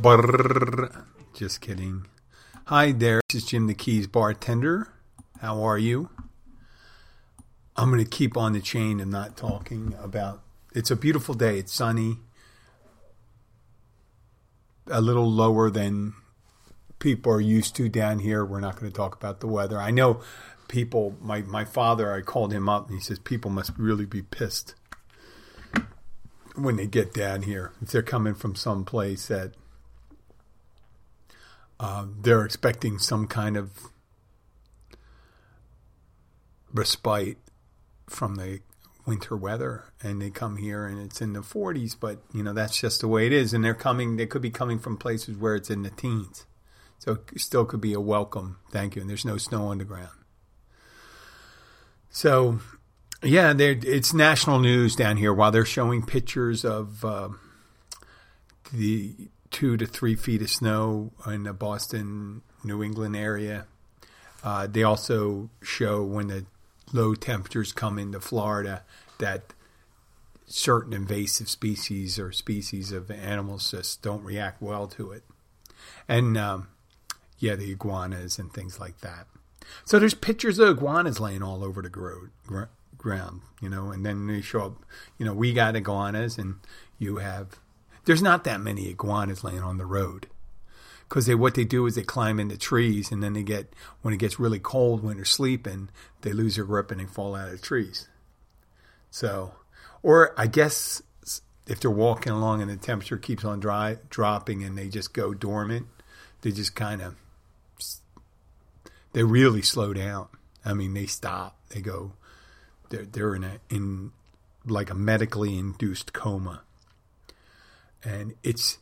Brrr. 0.00 1.04
Just 1.34 1.60
kidding. 1.60 2.06
Hi 2.66 2.90
there, 2.92 3.20
this 3.28 3.42
is 3.42 3.48
Jim 3.48 3.66
the 3.66 3.74
Keys 3.74 4.06
bartender. 4.06 4.88
How 5.40 5.62
are 5.62 5.76
you? 5.76 6.08
I'm 7.76 7.90
going 7.90 8.02
to 8.02 8.08
keep 8.08 8.34
on 8.34 8.54
the 8.54 8.60
chain 8.60 8.98
and 8.98 9.10
not 9.10 9.36
talking 9.36 9.94
about. 10.02 10.40
It's 10.74 10.90
a 10.90 10.96
beautiful 10.96 11.34
day. 11.34 11.58
It's 11.58 11.74
sunny. 11.74 12.16
A 14.86 15.02
little 15.02 15.30
lower 15.30 15.68
than 15.68 16.14
people 16.98 17.32
are 17.32 17.40
used 17.40 17.76
to 17.76 17.90
down 17.90 18.20
here. 18.20 18.42
We're 18.42 18.60
not 18.60 18.80
going 18.80 18.90
to 18.90 18.96
talk 18.96 19.14
about 19.14 19.40
the 19.40 19.48
weather. 19.48 19.78
I 19.78 19.90
know 19.90 20.22
people. 20.68 21.14
My 21.20 21.42
my 21.42 21.66
father. 21.66 22.14
I 22.14 22.22
called 22.22 22.54
him 22.54 22.70
up 22.70 22.88
and 22.88 22.98
he 22.98 23.02
says 23.04 23.18
people 23.18 23.50
must 23.50 23.72
really 23.76 24.06
be 24.06 24.22
pissed 24.22 24.74
when 26.54 26.76
they 26.76 26.86
get 26.86 27.12
down 27.12 27.42
here 27.42 27.72
if 27.80 27.90
they're 27.90 28.02
coming 28.02 28.34
from 28.34 28.54
some 28.54 28.84
place 28.84 29.28
that 29.28 29.52
uh, 31.80 32.04
they're 32.20 32.44
expecting 32.44 32.98
some 32.98 33.26
kind 33.26 33.56
of 33.56 33.70
respite 36.72 37.38
from 38.06 38.36
the 38.36 38.60
winter 39.06 39.34
weather 39.34 39.84
and 40.02 40.20
they 40.20 40.30
come 40.30 40.58
here 40.58 40.86
and 40.86 41.00
it's 41.00 41.22
in 41.22 41.32
the 41.32 41.40
40s 41.40 41.96
but 41.98 42.22
you 42.32 42.42
know 42.42 42.52
that's 42.52 42.78
just 42.78 43.00
the 43.00 43.08
way 43.08 43.26
it 43.26 43.32
is 43.32 43.52
and 43.54 43.64
they're 43.64 43.74
coming 43.74 44.16
they 44.16 44.26
could 44.26 44.42
be 44.42 44.50
coming 44.50 44.78
from 44.78 44.96
places 44.96 45.36
where 45.36 45.56
it's 45.56 45.70
in 45.70 45.82
the 45.82 45.90
teens. 45.90 46.46
So 46.98 47.18
it 47.32 47.40
still 47.40 47.64
could 47.64 47.80
be 47.80 47.94
a 47.94 48.00
welcome 48.00 48.58
thank 48.70 48.94
you 48.94 49.00
and 49.00 49.08
there's 49.10 49.24
no 49.24 49.38
snow 49.38 49.66
on 49.68 49.78
the 49.78 49.84
ground. 49.84 50.18
So 52.10 52.60
yeah 53.22 53.54
it's 53.58 54.12
national 54.12 54.60
news 54.60 54.94
down 54.94 55.16
here. 55.16 55.32
While 55.32 55.50
they're 55.50 55.64
showing 55.64 56.04
pictures 56.04 56.64
of 56.64 57.04
uh, 57.04 57.30
the 58.72 59.30
two 59.50 59.76
to 59.76 59.86
three 59.86 60.14
feet 60.14 60.42
of 60.42 60.50
snow 60.50 61.12
in 61.26 61.44
the 61.44 61.52
Boston, 61.52 62.42
New 62.64 62.82
England 62.82 63.16
area. 63.16 63.66
Uh, 64.42 64.66
they 64.66 64.82
also 64.82 65.50
show 65.62 66.02
when 66.02 66.28
the 66.28 66.46
low 66.92 67.14
temperatures 67.14 67.72
come 67.72 67.98
into 67.98 68.20
Florida 68.20 68.82
that 69.18 69.52
certain 70.46 70.92
invasive 70.92 71.48
species 71.48 72.18
or 72.18 72.32
species 72.32 72.90
of 72.90 73.10
animals 73.10 73.70
just 73.70 74.02
don't 74.02 74.24
react 74.24 74.60
well 74.60 74.86
to 74.86 75.12
it. 75.12 75.22
And 76.08 76.36
um, 76.36 76.68
yeah, 77.38 77.54
the 77.54 77.70
iguanas 77.70 78.38
and 78.38 78.52
things 78.52 78.80
like 78.80 79.00
that. 79.00 79.26
So 79.84 79.98
there's 79.98 80.14
pictures 80.14 80.58
of 80.58 80.68
iguanas 80.68 81.20
laying 81.20 81.42
all 81.42 81.62
over 81.62 81.82
the 81.82 81.88
gro- 81.88 82.28
gr- 82.46 82.64
ground, 82.98 83.42
you 83.60 83.68
know, 83.68 83.90
and 83.90 84.04
then 84.04 84.26
they 84.26 84.40
show 84.40 84.62
up, 84.62 84.84
you 85.18 85.24
know, 85.24 85.34
we 85.34 85.52
got 85.52 85.76
iguanas 85.76 86.38
and 86.38 86.56
you 86.98 87.16
have 87.16 87.60
there's 88.10 88.20
not 88.20 88.42
that 88.42 88.60
many 88.60 88.88
iguanas 88.88 89.44
laying 89.44 89.62
on 89.62 89.78
the 89.78 89.86
road. 89.86 90.26
Because 91.08 91.26
they 91.26 91.36
what 91.36 91.54
they 91.54 91.62
do 91.62 91.86
is 91.86 91.94
they 91.94 92.02
climb 92.02 92.40
into 92.40 92.58
trees 92.58 93.12
and 93.12 93.22
then 93.22 93.34
they 93.34 93.44
get 93.44 93.72
when 94.02 94.12
it 94.12 94.16
gets 94.16 94.40
really 94.40 94.58
cold 94.58 95.04
when 95.04 95.14
they're 95.14 95.24
sleeping 95.24 95.90
they 96.22 96.32
lose 96.32 96.56
their 96.56 96.64
grip 96.64 96.90
and 96.90 97.00
they 97.00 97.04
fall 97.04 97.36
out 97.36 97.52
of 97.52 97.62
trees. 97.62 98.08
So 99.12 99.54
or 100.02 100.34
i 100.36 100.48
guess 100.48 101.02
if 101.68 101.78
they're 101.78 101.88
walking 101.88 102.32
along 102.32 102.62
and 102.62 102.68
the 102.68 102.76
temperature 102.76 103.16
keeps 103.16 103.44
on 103.44 103.60
dry, 103.60 103.98
dropping 104.08 104.64
and 104.64 104.76
they 104.76 104.88
just 104.88 105.12
go 105.12 105.32
dormant 105.32 105.86
they 106.42 106.50
just 106.50 106.74
kind 106.74 107.00
of 107.00 107.14
they 109.12 109.22
really 109.22 109.62
slow 109.62 109.92
down. 109.92 110.26
I 110.64 110.74
mean 110.74 110.94
they 110.94 111.06
stop. 111.06 111.56
They 111.68 111.80
go 111.80 112.14
they're, 112.88 113.04
they're 113.04 113.36
in 113.36 113.44
a 113.44 113.60
in 113.68 114.10
like 114.66 114.90
a 114.90 114.96
medically 114.96 115.56
induced 115.56 116.12
coma 116.12 116.62
and 118.04 118.34
it's 118.42 118.78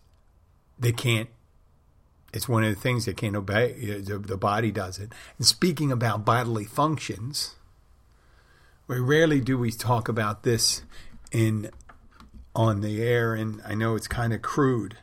they 0.78 0.92
can't. 0.92 1.28
It's 2.32 2.48
one 2.48 2.62
of 2.62 2.74
the 2.74 2.80
things 2.80 3.06
they 3.06 3.14
can't 3.14 3.36
obey. 3.36 3.72
The, 3.72 4.18
the 4.18 4.36
body 4.36 4.70
does 4.70 4.98
it. 4.98 5.12
And 5.38 5.46
speaking 5.46 5.90
about 5.90 6.26
bodily 6.26 6.66
functions, 6.66 7.56
we 8.86 8.98
rarely 8.98 9.40
do 9.40 9.56
we 9.56 9.70
talk 9.70 10.08
about 10.08 10.42
this 10.42 10.82
in 11.32 11.70
on 12.54 12.80
the 12.80 13.02
air, 13.02 13.34
and 13.34 13.62
I 13.64 13.74
know 13.74 13.94
it's 13.94 14.08
kind 14.08 14.32
of 14.32 14.42
crude. 14.42 14.96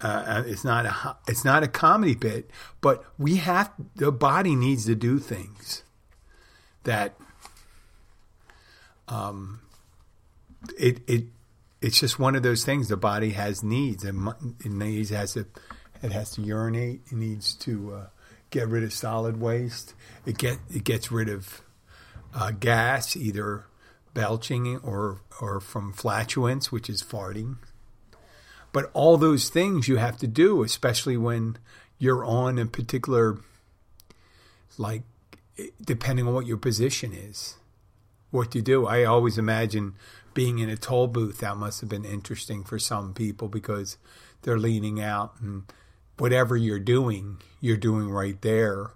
Uh, 0.00 0.42
it's 0.46 0.64
not 0.64 0.84
a 0.86 1.16
it's 1.28 1.44
not 1.44 1.62
a 1.62 1.68
comedy 1.68 2.14
bit, 2.14 2.50
but 2.80 3.04
we 3.18 3.36
have 3.36 3.70
the 3.94 4.10
body 4.10 4.56
needs 4.56 4.86
to 4.86 4.96
do 4.96 5.18
things 5.18 5.84
that 6.82 7.14
um, 9.06 9.60
it 10.78 11.00
it 11.06 11.24
it's 11.82 11.98
just 11.98 12.18
one 12.18 12.36
of 12.36 12.42
those 12.42 12.64
things. 12.64 12.88
The 12.88 12.96
body 12.96 13.30
has 13.30 13.62
needs, 13.62 14.04
and 14.04 14.34
it 14.64 14.70
needs 14.70 15.10
has 15.10 15.34
to 15.34 15.46
it 16.02 16.12
has 16.12 16.30
to 16.32 16.42
urinate. 16.42 17.02
It 17.10 17.16
needs 17.16 17.54
to 17.54 17.94
uh, 17.94 18.06
get 18.50 18.68
rid 18.68 18.84
of 18.84 18.92
solid 18.92 19.40
waste. 19.40 19.94
It 20.24 20.38
get 20.38 20.58
it 20.70 20.84
gets 20.84 21.10
rid 21.10 21.28
of 21.28 21.60
uh, 22.34 22.52
gas, 22.52 23.16
either 23.16 23.66
belching 24.14 24.78
or 24.78 25.20
or 25.40 25.60
from 25.60 25.92
flatulence, 25.92 26.70
which 26.70 26.88
is 26.88 27.02
farting. 27.02 27.56
But 28.72 28.90
all 28.94 29.18
those 29.18 29.50
things 29.50 29.88
you 29.88 29.96
have 29.96 30.16
to 30.18 30.26
do, 30.26 30.62
especially 30.62 31.16
when 31.16 31.58
you're 31.98 32.24
on 32.24 32.58
a 32.58 32.64
particular, 32.64 33.38
like, 34.78 35.02
depending 35.84 36.26
on 36.26 36.32
what 36.32 36.46
your 36.46 36.56
position 36.56 37.12
is, 37.12 37.56
what 38.30 38.54
you 38.54 38.62
do. 38.62 38.86
I 38.86 39.04
always 39.04 39.36
imagine 39.36 39.94
being 40.34 40.58
in 40.58 40.68
a 40.68 40.76
toll 40.76 41.06
booth, 41.06 41.38
that 41.38 41.56
must 41.56 41.80
have 41.80 41.90
been 41.90 42.04
interesting 42.04 42.64
for 42.64 42.78
some 42.78 43.14
people 43.14 43.48
because 43.48 43.96
they're 44.42 44.58
leaning 44.58 45.00
out 45.00 45.34
and 45.40 45.64
whatever 46.18 46.56
you're 46.56 46.78
doing, 46.78 47.38
you're 47.60 47.76
doing 47.76 48.08
right 48.08 48.40
there. 48.42 48.90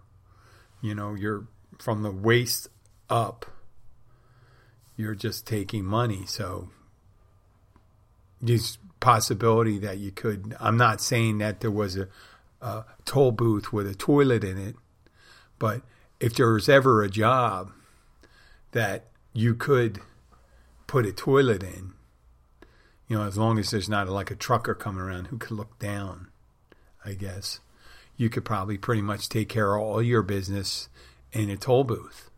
You 0.80 0.94
know, 0.94 1.14
you're 1.14 1.46
from 1.78 2.02
the 2.02 2.10
waist 2.10 2.68
up, 3.10 3.46
you're 4.96 5.14
just 5.14 5.46
taking 5.46 5.84
money. 5.84 6.24
So 6.26 6.70
there's 8.40 8.78
possibility 9.00 9.78
that 9.78 9.98
you 9.98 10.10
could. 10.10 10.56
I'm 10.60 10.76
not 10.76 11.00
saying 11.00 11.38
that 11.38 11.60
there 11.60 11.70
was 11.70 11.96
a, 11.96 12.08
a 12.60 12.84
toll 13.04 13.32
booth 13.32 13.72
with 13.72 13.86
a 13.86 13.94
toilet 13.94 14.44
in 14.44 14.58
it, 14.58 14.76
but 15.58 15.82
if 16.20 16.34
there 16.34 16.52
was 16.52 16.68
ever 16.68 17.02
a 17.02 17.10
job 17.10 17.72
that 18.72 19.06
you 19.32 19.54
could 19.54 20.00
put 20.86 21.06
a 21.06 21.12
toilet 21.12 21.62
in, 21.62 21.92
you 23.08 23.16
know, 23.16 23.24
as 23.24 23.36
long 23.36 23.58
as 23.58 23.70
there's 23.70 23.88
not 23.88 24.08
like 24.08 24.30
a 24.30 24.36
trucker 24.36 24.74
coming 24.74 25.00
around 25.00 25.26
who 25.26 25.38
could 25.38 25.56
look 25.56 25.78
down, 25.78 26.28
I 27.04 27.12
guess, 27.12 27.60
you 28.16 28.28
could 28.28 28.44
probably 28.44 28.78
pretty 28.78 29.02
much 29.02 29.28
take 29.28 29.48
care 29.48 29.74
of 29.74 29.82
all 29.82 30.02
your 30.02 30.22
business 30.22 30.88
in 31.32 31.50
a 31.50 31.56
toll 31.56 31.84
booth. 31.84 32.30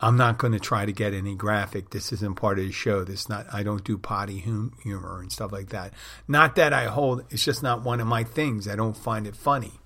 I'm 0.00 0.16
not 0.16 0.38
going 0.38 0.52
to 0.52 0.60
try 0.60 0.86
to 0.86 0.92
get 0.92 1.12
any 1.12 1.34
graphic. 1.34 1.90
This 1.90 2.12
isn't 2.12 2.36
part 2.36 2.60
of 2.60 2.66
the 2.66 2.72
show. 2.72 3.02
This 3.02 3.28
not. 3.28 3.46
I 3.52 3.64
don't 3.64 3.82
do 3.82 3.98
potty 3.98 4.38
humor 4.38 5.20
and 5.20 5.32
stuff 5.32 5.50
like 5.50 5.70
that. 5.70 5.92
Not 6.28 6.54
that 6.54 6.72
I 6.72 6.84
hold. 6.84 7.24
It's 7.30 7.44
just 7.44 7.64
not 7.64 7.82
one 7.82 8.00
of 8.00 8.06
my 8.06 8.22
things. 8.22 8.68
I 8.68 8.76
don't 8.76 8.96
find 8.96 9.26
it 9.26 9.34
funny. 9.34 9.80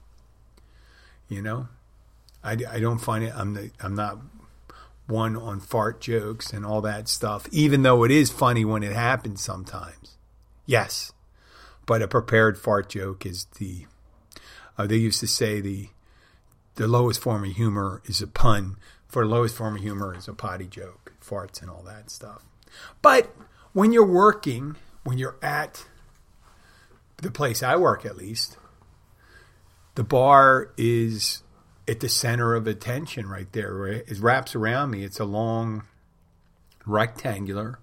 You 1.28 1.41
know, 1.41 1.69
I, 2.44 2.59
I 2.69 2.78
don't 2.78 2.99
find 2.99 3.25
it. 3.25 3.32
I'm 3.34 3.54
the, 3.54 3.70
I'm 3.81 3.94
not 3.94 4.19
one 5.12 5.36
on 5.36 5.60
fart 5.60 6.00
jokes 6.00 6.52
and 6.52 6.64
all 6.64 6.80
that 6.80 7.08
stuff, 7.08 7.46
even 7.52 7.82
though 7.82 8.02
it 8.02 8.10
is 8.10 8.30
funny 8.30 8.64
when 8.64 8.82
it 8.82 8.92
happens 8.92 9.42
sometimes. 9.42 10.16
Yes, 10.66 11.12
but 11.86 12.02
a 12.02 12.08
prepared 12.08 12.58
fart 12.58 12.88
joke 12.88 13.26
is 13.26 13.46
the. 13.58 13.86
Uh, 14.78 14.86
they 14.86 14.96
used 14.96 15.20
to 15.20 15.26
say 15.26 15.60
the 15.60 15.88
the 16.76 16.88
lowest 16.88 17.20
form 17.20 17.44
of 17.44 17.52
humor 17.52 18.02
is 18.06 18.22
a 18.22 18.26
pun. 18.26 18.76
For 19.06 19.25
the 19.25 19.31
lowest 19.31 19.54
form 19.54 19.76
of 19.76 19.82
humor 19.82 20.16
is 20.16 20.26
a 20.26 20.32
potty 20.32 20.66
joke, 20.66 21.12
farts 21.22 21.60
and 21.60 21.70
all 21.70 21.82
that 21.82 22.10
stuff. 22.10 22.46
But 23.02 23.34
when 23.75 23.92
you're 23.92 24.06
working, 24.06 24.76
when 25.04 25.19
you're 25.19 25.37
at 25.42 25.84
the 27.19 27.31
place 27.31 27.62
I 27.62 27.76
work, 27.76 28.06
at 28.06 28.16
least, 28.16 28.56
the 29.96 30.04
bar 30.04 30.72
is 30.78 31.41
at 31.88 32.00
the 32.00 32.08
center 32.08 32.55
of 32.55 32.67
attention 32.67 33.29
right 33.29 33.50
there. 33.52 33.87
It 33.87 34.19
wraps 34.20 34.55
around 34.55 34.90
me. 34.90 35.05
It's 35.05 35.20
a 35.20 35.25
long 35.25 35.84
rectangular 36.87 37.79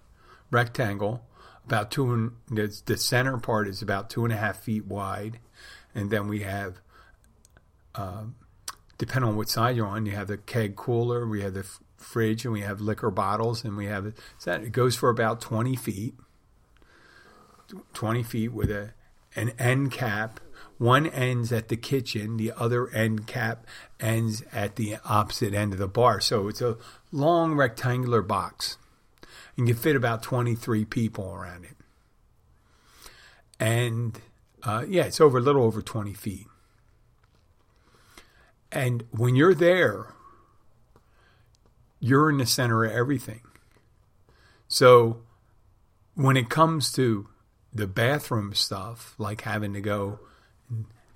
rectangle, 0.52 1.24
about 1.66 1.92
two 1.92 2.12
and 2.12 2.32
the, 2.50 2.98
center 2.98 3.38
part 3.38 3.68
is 3.68 3.82
about 3.82 4.10
two 4.10 4.24
and 4.24 4.34
a 4.34 4.38
half 4.38 4.60
feet 4.60 4.86
wide, 4.86 5.40
and 5.94 6.10
then 6.10 6.28
we 6.28 6.40
have, 6.40 6.80
uh, 7.96 8.24
depending 8.98 9.30
on 9.30 9.38
what 9.38 9.50
side 9.50 9.76
you're 9.76 9.86
on, 9.86 10.06
you 10.06 10.14
have 10.14 10.28
the 10.28 10.38
keg 10.38 10.76
cooler, 10.76 11.28
we 11.28 11.42
have 11.42 11.54
the 11.54 11.62
f- 11.62 11.80
fridge, 11.98 12.46
and 12.46 12.54
we 12.54 12.62
have 12.62 12.82
liquor 12.82 13.12
bottles, 13.12 13.64
and 13.64 13.78
we 13.78 13.86
have 13.86 14.06
it. 14.06 14.72
Goes 14.72 14.96
for 14.96 15.10
about 15.10 15.42
twenty 15.42 15.76
feet. 15.76 16.16
20 17.94 18.24
feet 18.24 18.52
with 18.52 18.72
a 18.72 18.94
an 19.36 19.52
end 19.60 19.92
cap 19.92 20.40
one 20.80 21.06
ends 21.06 21.52
at 21.52 21.68
the 21.68 21.78
kitchen, 21.78 22.38
the 22.38 22.54
other 22.58 22.90
end 22.90 23.28
cap 23.28 23.68
ends 24.00 24.42
at 24.52 24.78
the 24.78 24.98
opposite 25.06 25.54
end 25.54 25.74
of 25.74 25.80
the 25.80 25.88
bar. 25.88 26.20
So 26.22 26.48
it's 26.48 26.62
a 26.62 26.78
long 27.12 27.54
rectangular 27.54 28.22
box. 28.24 28.78
And 29.58 29.68
you 29.68 29.76
fit 29.76 29.96
about 29.96 30.24
23 30.24 30.86
people 30.86 31.32
around 31.32 31.66
it. 31.66 31.76
and 33.60 34.20
uh, 34.64 34.86
yeah, 34.88 35.04
it's 35.04 35.22
over 35.22 35.38
a 35.38 35.42
little 35.42 35.64
over 35.64 35.82
20 35.82 36.14
feet. 36.14 36.48
And 38.72 39.04
when 39.12 39.36
you're 39.36 39.54
there, 39.54 40.14
you're 42.00 42.30
in 42.30 42.38
the 42.38 42.46
center 42.46 42.86
of 42.86 42.92
everything. 42.92 43.42
So 44.68 45.24
when 46.16 46.38
it 46.38 46.50
comes 46.50 46.92
to 46.94 47.28
the 47.74 47.88
bathroom 47.88 48.54
stuff, 48.54 49.16
like 49.18 49.42
having 49.42 49.74
to 49.74 49.82
go 49.82 50.20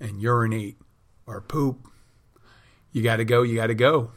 and, 0.04 0.22
urinate 0.22 0.78
or 1.26 1.42
poop, 1.42 1.88
you 2.92 3.02
got 3.02 3.18
to 3.18 3.26
go, 3.26 3.42
you 3.42 3.56
got 3.56 3.68
to 3.68 3.76
go. 3.76 4.12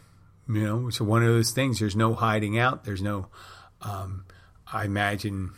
You 0.48 0.62
know, 0.62 0.88
it's 0.88 1.00
one 1.00 1.22
of 1.22 1.28
those 1.28 1.50
things. 1.50 1.80
There's 1.80 1.96
no 1.96 2.14
hiding 2.14 2.58
out. 2.58 2.84
There's 2.84 3.02
no, 3.02 3.28
um, 3.82 4.24
I 4.72 4.84
imagine 4.84 5.52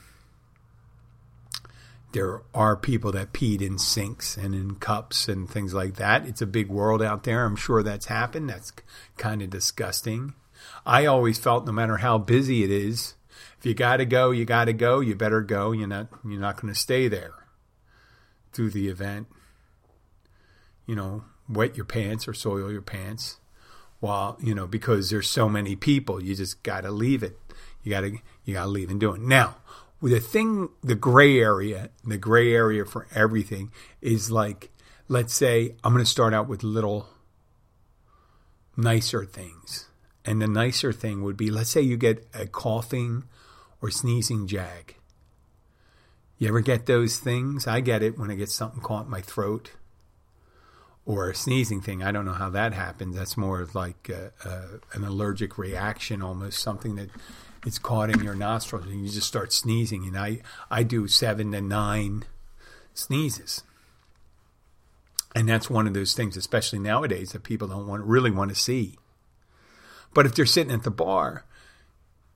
there 2.13 2.41
are 2.55 2.77
people 2.77 3.13
that 3.13 3.33
peed 3.33 3.61
in 3.61 3.79
sinks 3.79 4.37
and 4.37 4.55
in 4.55 4.77
cups 4.77 5.29
and 5.29 5.49
things 5.49 5.75
like 5.75 5.97
that. 5.97 6.27
It's 6.27 6.41
a 6.41 6.47
big 6.47 6.69
world 6.69 7.03
out 7.03 7.25
there. 7.25 7.45
I'm 7.45 7.57
sure 7.57 7.83
that's 7.83 8.07
happened. 8.07 8.49
That's 8.49 8.73
kind 9.17 9.43
of 9.43 9.51
disgusting. 9.51 10.35
I 10.87 11.07
always 11.07 11.39
felt 11.39 11.67
no 11.67 11.73
matter 11.73 11.99
how 11.99 12.19
busy 12.19 12.65
it 12.65 12.71
is, 12.71 13.15
if 13.59 13.67
you 13.67 13.75
got 13.75 13.99
to 13.99 14.07
go, 14.07 14.31
you 14.31 14.45
got 14.45 14.67
to 14.67 14.73
go. 14.73 15.01
You 15.01 15.15
better 15.15 15.43
go. 15.43 15.73
You're 15.73 15.89
not 15.89 16.09
you're 16.25 16.41
not 16.41 16.61
going 16.61 16.73
to 16.73 16.79
stay 16.79 17.09
there 17.09 17.35
through 18.53 18.71
the 18.71 18.89
event. 18.89 19.27
You 20.89 20.97
know, 20.97 21.25
wet 21.49 21.77
your 21.77 21.85
pants 21.85 22.27
or 22.27 22.35
soil 22.35 22.73
your 22.73 22.83
pants 22.83 23.39
while, 24.01 24.37
you 24.41 24.55
know, 24.55 24.67
because 24.67 25.11
there's 25.11 25.29
so 25.29 25.49
many 25.49 25.77
people, 25.77 26.23
you 26.23 26.35
just 26.35 26.63
got 26.63 26.83
to 26.83 26.91
leave 26.91 27.23
it. 27.23 27.39
You 27.83 27.91
got 27.91 28.01
to 28.01 28.17
you 28.45 28.55
got 28.55 28.65
to 28.65 28.71
leave 28.71 28.91
and 28.91 28.99
do 28.99 29.13
it. 29.13 29.21
Now, 29.21 29.57
the 30.03 30.21
thing, 30.21 30.69
the 30.83 30.95
gray 30.95 31.39
area, 31.39 31.91
the 32.05 32.19
gray 32.19 32.53
area 32.53 32.85
for 32.85 33.07
everything 33.15 33.71
is 34.01 34.31
like, 34.31 34.71
let's 35.09 35.35
say 35.35 35.75
I'm 35.83 35.93
going 35.93 36.05
to 36.05 36.11
start 36.11 36.35
out 36.35 36.49
with 36.49 36.63
little 36.63 37.09
nicer 38.77 39.25
things. 39.25 39.89
And 40.25 40.43
the 40.43 40.47
nicer 40.47 40.93
thing 40.93 41.23
would 41.23 41.37
be, 41.37 41.51
let's 41.51 41.71
say 41.71 41.81
you 41.81 41.97
get 41.97 42.27
a 42.35 42.47
coughing 42.47 43.25
or 43.81 43.91
sneezing 43.91 44.47
jag. 44.47 44.95
You 46.37 46.49
ever 46.49 46.61
get 46.61 46.87
those 46.87 47.19
things? 47.19 47.67
I 47.67 47.81
get 47.81 48.03
it 48.03 48.19
when 48.19 48.31
I 48.31 48.35
get 48.35 48.51
something 48.51 48.81
caught 48.81 49.07
in 49.07 49.11
my 49.11 49.21
throat 49.21 49.73
or 51.09 51.31
a 51.31 51.35
sneezing 51.35 51.81
thing. 51.81 52.03
I 52.03 52.13
don't 52.13 52.27
know 52.27 52.35
how 52.35 52.51
that 52.51 52.75
happens. 52.75 53.17
That's 53.17 53.35
more 53.35 53.63
of 53.63 53.75
like 53.75 54.11
a, 54.11 54.31
a, 54.47 54.97
an 54.97 55.05
allergic 55.05 55.57
reaction, 55.57 56.21
almost 56.21 56.59
something 56.59 56.97
that 56.97 57.09
it's 57.65 57.79
caught 57.79 58.11
in 58.11 58.23
your 58.23 58.35
nostrils 58.35 58.85
and 58.85 59.07
you 59.07 59.11
just 59.11 59.27
start 59.27 59.51
sneezing. 59.51 60.07
And 60.07 60.19
I, 60.19 60.43
I 60.71 60.83
do 60.83 61.09
seven 61.09 61.53
to 61.53 61.63
nine 61.63 62.25
sneezes. 62.93 63.63
And 65.35 65.49
that's 65.49 65.71
one 65.71 65.87
of 65.87 65.95
those 65.95 66.13
things, 66.13 66.37
especially 66.37 66.79
nowadays, 66.79 67.33
that 67.33 67.43
people 67.43 67.69
don't 67.69 67.87
want 67.87 68.05
really 68.05 68.31
want 68.31 68.51
to 68.51 68.55
see. 68.55 68.97
But 70.13 70.27
if 70.27 70.35
they're 70.35 70.45
sitting 70.45 70.75
at 70.75 70.83
the 70.83 70.91
bar, 70.91 71.47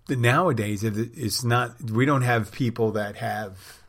the 0.06 0.16
nowadays 0.16 0.82
it's 0.82 1.44
not. 1.44 1.78
We 1.90 2.06
don't 2.06 2.22
have 2.22 2.52
people 2.52 2.92
that 2.92 3.16
have 3.16 3.81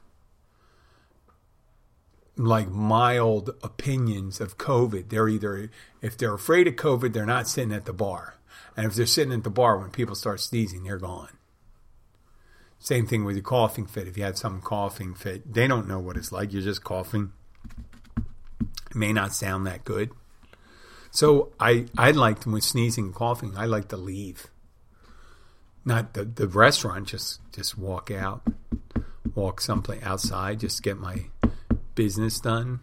like 2.36 2.70
mild 2.70 3.52
opinions 3.62 4.42
of 4.42 4.58
COVID. 4.58 5.10
They're 5.10 5.30
either 5.30 5.70
if 6.02 6.18
they're 6.18 6.34
afraid 6.34 6.68
of 6.68 6.76
COVID, 6.76 7.14
they're 7.14 7.26
not 7.26 7.48
sitting 7.48 7.74
at 7.74 7.86
the 7.86 7.94
bar. 7.94 8.36
And 8.76 8.88
if 8.88 8.96
they're 8.96 9.06
sitting 9.06 9.34
at 9.34 9.44
the 9.44 9.50
bar 9.50 9.78
when 9.78 9.92
people 9.92 10.16
start 10.16 10.40
sneezing, 10.40 10.84
they're 10.84 10.98
gone. 10.98 11.38
Same 12.80 13.08
thing 13.08 13.24
with 13.24 13.36
your 13.36 13.44
coughing 13.44 13.86
fit. 13.86 14.08
If 14.08 14.18
you 14.18 14.24
have 14.24 14.38
some 14.38 14.62
coughing 14.62 15.14
fit, 15.14 15.54
they 15.54 15.68
don't 15.68 15.88
know 15.88 16.00
what 16.00 16.18
it's 16.18 16.32
like. 16.32 16.52
You're 16.52 16.64
just 16.64 16.84
coughing. 16.84 17.32
It 18.18 18.96
may 18.96 19.14
not 19.14 19.34
sound 19.34 19.66
that 19.68 19.86
good. 19.86 20.12
So 21.12 21.54
I, 21.60 21.86
I 21.98 22.12
like 22.12 22.44
when 22.44 22.60
sneezing 22.62 23.06
and 23.06 23.16
coughing, 23.16 23.56
I 23.56 23.66
like 23.66 23.88
to 23.90 23.98
leave. 23.98 24.48
Not 25.86 26.14
the, 26.14 26.26
the 26.26 26.48
restaurant, 26.48 27.08
just 27.08 27.40
just 27.54 27.78
walk 27.78 28.10
out, 28.10 28.42
walk 29.36 29.62
someplace 29.62 30.02
outside, 30.04 30.62
just 30.62 30.82
get 30.82 30.98
my 30.98 31.26
business 31.96 32.40
done, 32.40 32.80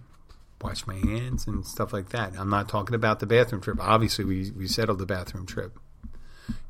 wash 0.60 0.86
my 0.86 0.96
hands 0.96 1.46
and 1.46 1.66
stuff 1.66 1.92
like 1.92 2.10
that. 2.10 2.34
I'm 2.38 2.50
not 2.50 2.68
talking 2.68 2.94
about 2.94 3.20
the 3.20 3.26
bathroom 3.26 3.60
trip. 3.60 3.78
Obviously, 3.80 4.24
we, 4.24 4.50
we 4.50 4.66
settled 4.66 4.98
the 4.98 5.06
bathroom 5.06 5.46
trip. 5.46 5.78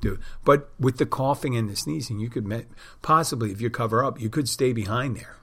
Do 0.00 0.18
but 0.44 0.70
with 0.78 0.98
the 0.98 1.06
coughing 1.06 1.56
and 1.56 1.68
the 1.68 1.76
sneezing, 1.76 2.18
you 2.18 2.28
could 2.28 2.46
met, 2.46 2.66
possibly 3.02 3.50
if 3.50 3.60
you 3.60 3.70
cover 3.70 4.04
up, 4.04 4.20
you 4.20 4.28
could 4.28 4.48
stay 4.48 4.72
behind 4.72 5.16
there. 5.16 5.36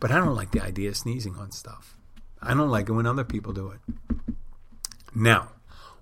But 0.00 0.10
I 0.10 0.18
don't 0.18 0.34
like 0.34 0.52
the 0.52 0.60
idea 0.60 0.90
of 0.90 0.96
sneezing 0.96 1.36
on 1.36 1.52
stuff. 1.52 1.96
I 2.40 2.54
don't 2.54 2.70
like 2.70 2.88
it 2.88 2.92
when 2.92 3.06
other 3.06 3.24
people 3.24 3.52
do 3.52 3.70
it. 3.70 3.80
Now, 5.14 5.50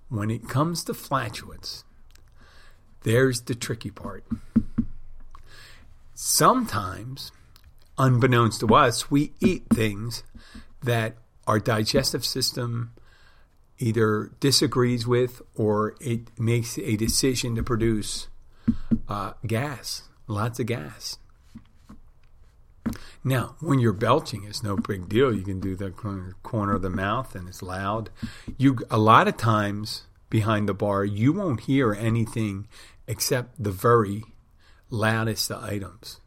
when 0.09 0.31
it 0.31 0.49
comes 0.49 0.85
to 0.85 0.95
flatulence, 0.95 1.85
there's 3.03 3.43
the 3.43 3.55
tricky 3.55 3.91
part. 3.91 4.25
Sometimes, 6.15 7.33
unbeknownst 7.99 8.61
to 8.61 8.75
us, 8.75 9.11
we 9.11 9.33
eat 9.41 9.65
things 9.73 10.23
that 10.83 11.17
our 11.47 11.59
digestive 11.59 12.25
system 12.25 12.93
either 13.79 14.31
disagrees 14.41 15.07
with 15.07 15.43
or 15.55 15.95
it 16.01 16.39
makes 16.39 16.79
a 16.79 16.97
decision 16.97 17.57
to 17.57 17.63
produce 17.63 18.29
uh, 19.09 19.33
gas, 19.47 20.03
lots 20.27 20.61
of 20.61 20.67
gas. 20.67 21.19
Now, 23.23 23.57
when 23.61 23.79
you're 23.79 23.93
belching, 23.93 24.45
it's 24.45 24.63
no 24.63 24.77
big 24.77 25.09
deal. 25.09 25.35
You 25.35 25.43
can 25.43 25.61
do 25.61 25.77
the 25.77 25.91
corner 25.91 26.75
of 26.75 26.83
the 26.83 26.91
mouth 26.91 27.35
and 27.35 27.49
it's 27.49 27.63
loud. 27.63 28.11
You 28.57 28.79
a 28.91 28.99
lot 28.99 29.29
of 29.29 29.37
times 29.37 30.05
behind 30.31 30.69
the 30.69 30.75
bar, 30.75 31.05
you 31.05 31.33
won't 31.33 31.61
hear 31.61 31.93
anything 31.93 32.69
except 33.07 33.63
the 33.63 33.73
very 33.73 34.25
loudest 34.89 35.51
items. 35.51 36.20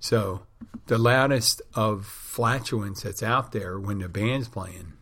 So 0.00 0.42
the 0.86 0.98
loudest 0.98 1.62
of 1.74 2.06
flatulence 2.06 3.02
that's 3.02 3.22
out 3.22 3.52
there 3.52 3.78
when 3.78 3.98
the 3.98 4.08
band's 4.08 4.48
playing 4.48 4.94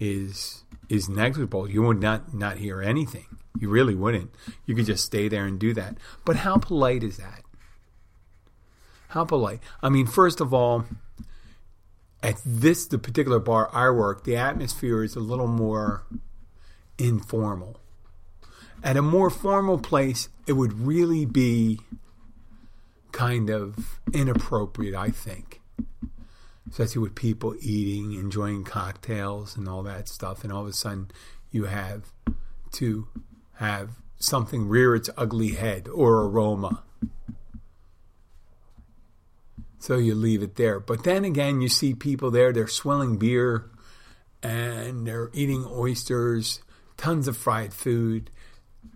is 0.00 0.64
is 0.88 1.08
negligible. 1.08 1.68
You 1.68 1.82
would 1.82 2.00
not 2.00 2.34
not 2.34 2.58
hear 2.58 2.82
anything. 2.82 3.26
You 3.58 3.70
really 3.70 3.94
wouldn't. 3.94 4.34
You 4.66 4.74
could 4.74 4.86
just 4.86 5.04
stay 5.04 5.28
there 5.28 5.46
and 5.46 5.58
do 5.58 5.72
that. 5.74 5.96
But 6.24 6.36
how 6.36 6.56
polite 6.56 7.02
is 7.04 7.18
that? 7.18 7.42
How 9.08 9.24
polite? 9.24 9.60
I 9.80 9.88
mean, 9.90 10.06
first 10.06 10.40
of 10.40 10.52
all, 10.52 10.84
at 12.22 12.40
this 12.44 12.86
the 12.86 12.98
particular 12.98 13.38
bar 13.38 13.70
I 13.72 13.90
work, 13.90 14.24
the 14.24 14.36
atmosphere 14.36 15.04
is 15.04 15.14
a 15.14 15.20
little 15.20 15.46
more 15.46 16.04
informal. 16.98 17.78
At 18.82 18.96
a 18.96 19.02
more 19.02 19.30
formal 19.30 19.78
place, 19.78 20.28
it 20.46 20.54
would 20.54 20.86
really 20.86 21.24
be 21.24 21.80
kind 23.14 23.48
of 23.48 24.00
inappropriate, 24.12 24.94
I 24.94 25.08
think. 25.10 25.60
Especially 26.68 27.00
with 27.02 27.14
people 27.14 27.54
eating, 27.60 28.12
enjoying 28.12 28.64
cocktails 28.64 29.56
and 29.56 29.68
all 29.68 29.84
that 29.84 30.08
stuff, 30.08 30.42
and 30.42 30.52
all 30.52 30.62
of 30.62 30.68
a 30.68 30.72
sudden 30.72 31.10
you 31.50 31.64
have 31.64 32.12
to 32.72 33.06
have 33.54 33.90
something 34.18 34.68
rear 34.68 34.94
its 34.96 35.08
ugly 35.16 35.50
head 35.50 35.86
or 35.88 36.22
aroma. 36.22 36.82
So 39.78 39.98
you 39.98 40.14
leave 40.14 40.42
it 40.42 40.56
there. 40.56 40.80
But 40.80 41.04
then 41.04 41.24
again, 41.24 41.60
you 41.60 41.68
see 41.68 41.94
people 41.94 42.30
there, 42.32 42.52
they're 42.52 42.66
swilling 42.66 43.18
beer 43.18 43.70
and 44.42 45.06
they're 45.06 45.30
eating 45.32 45.64
oysters, 45.70 46.62
tons 46.96 47.28
of 47.28 47.36
fried 47.36 47.72
food, 47.72 48.30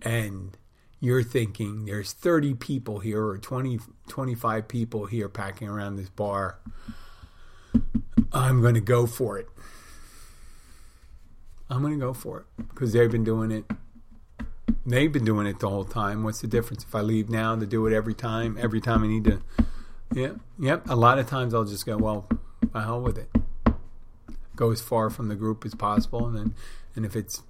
and 0.01 0.57
you're 0.99 1.23
thinking 1.23 1.85
there's 1.85 2.11
30 2.13 2.55
people 2.55 2.99
here 2.99 3.23
or 3.23 3.37
20, 3.37 3.79
25 4.07 4.67
people 4.67 5.05
here 5.05 5.29
packing 5.29 5.67
around 5.67 5.95
this 5.95 6.09
bar. 6.09 6.59
I'm 8.31 8.61
going 8.61 8.75
to 8.75 8.81
go 8.81 9.05
for 9.05 9.37
it. 9.37 9.47
I'm 11.69 11.81
going 11.81 11.93
to 11.93 11.99
go 11.99 12.13
for 12.13 12.39
it 12.39 12.67
because 12.69 12.93
they've 12.93 13.11
been 13.11 13.23
doing 13.23 13.51
it. 13.51 13.65
They've 14.85 15.11
been 15.11 15.25
doing 15.25 15.45
it 15.45 15.59
the 15.59 15.69
whole 15.69 15.85
time. 15.85 16.23
What's 16.23 16.41
the 16.41 16.47
difference 16.47 16.83
if 16.83 16.93
I 16.95 17.01
leave 17.01 17.29
now 17.29 17.55
to 17.55 17.65
do 17.65 17.85
it 17.85 17.93
every 17.93 18.13
time? 18.13 18.57
Every 18.59 18.81
time 18.81 19.03
I 19.03 19.07
need 19.07 19.23
to. 19.25 19.41
Yeah, 20.13 20.31
yep. 20.57 20.89
A 20.89 20.95
lot 20.95 21.19
of 21.19 21.27
times 21.27 21.53
I'll 21.53 21.65
just 21.65 21.85
go, 21.85 21.97
well, 21.97 22.27
the 22.73 22.81
hell 22.81 23.01
with 23.01 23.17
it. 23.17 23.29
Go 24.55 24.71
as 24.71 24.81
far 24.81 25.09
from 25.09 25.27
the 25.27 25.35
group 25.35 25.63
as 25.63 25.75
possible, 25.75 26.25
and 26.25 26.35
then, 26.35 26.55
and 26.95 27.05
if 27.05 27.15
it's 27.15 27.43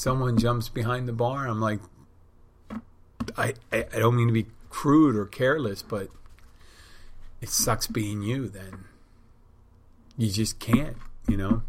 someone 0.00 0.38
jumps 0.38 0.68
behind 0.68 1.06
the 1.06 1.12
bar, 1.12 1.46
I'm 1.46 1.60
like, 1.60 1.80
I, 3.36 3.54
I, 3.70 3.84
I 3.92 3.98
don't 3.98 4.16
mean 4.16 4.28
to 4.28 4.32
be 4.32 4.46
crude 4.70 5.14
or 5.14 5.26
careless, 5.26 5.82
but 5.82 6.08
it 7.40 7.50
sucks 7.50 7.86
being 7.86 8.22
you 8.22 8.48
then. 8.48 8.84
You 10.16 10.30
just 10.30 10.58
can't, 10.58 10.96
you 11.28 11.36
know? 11.36 11.62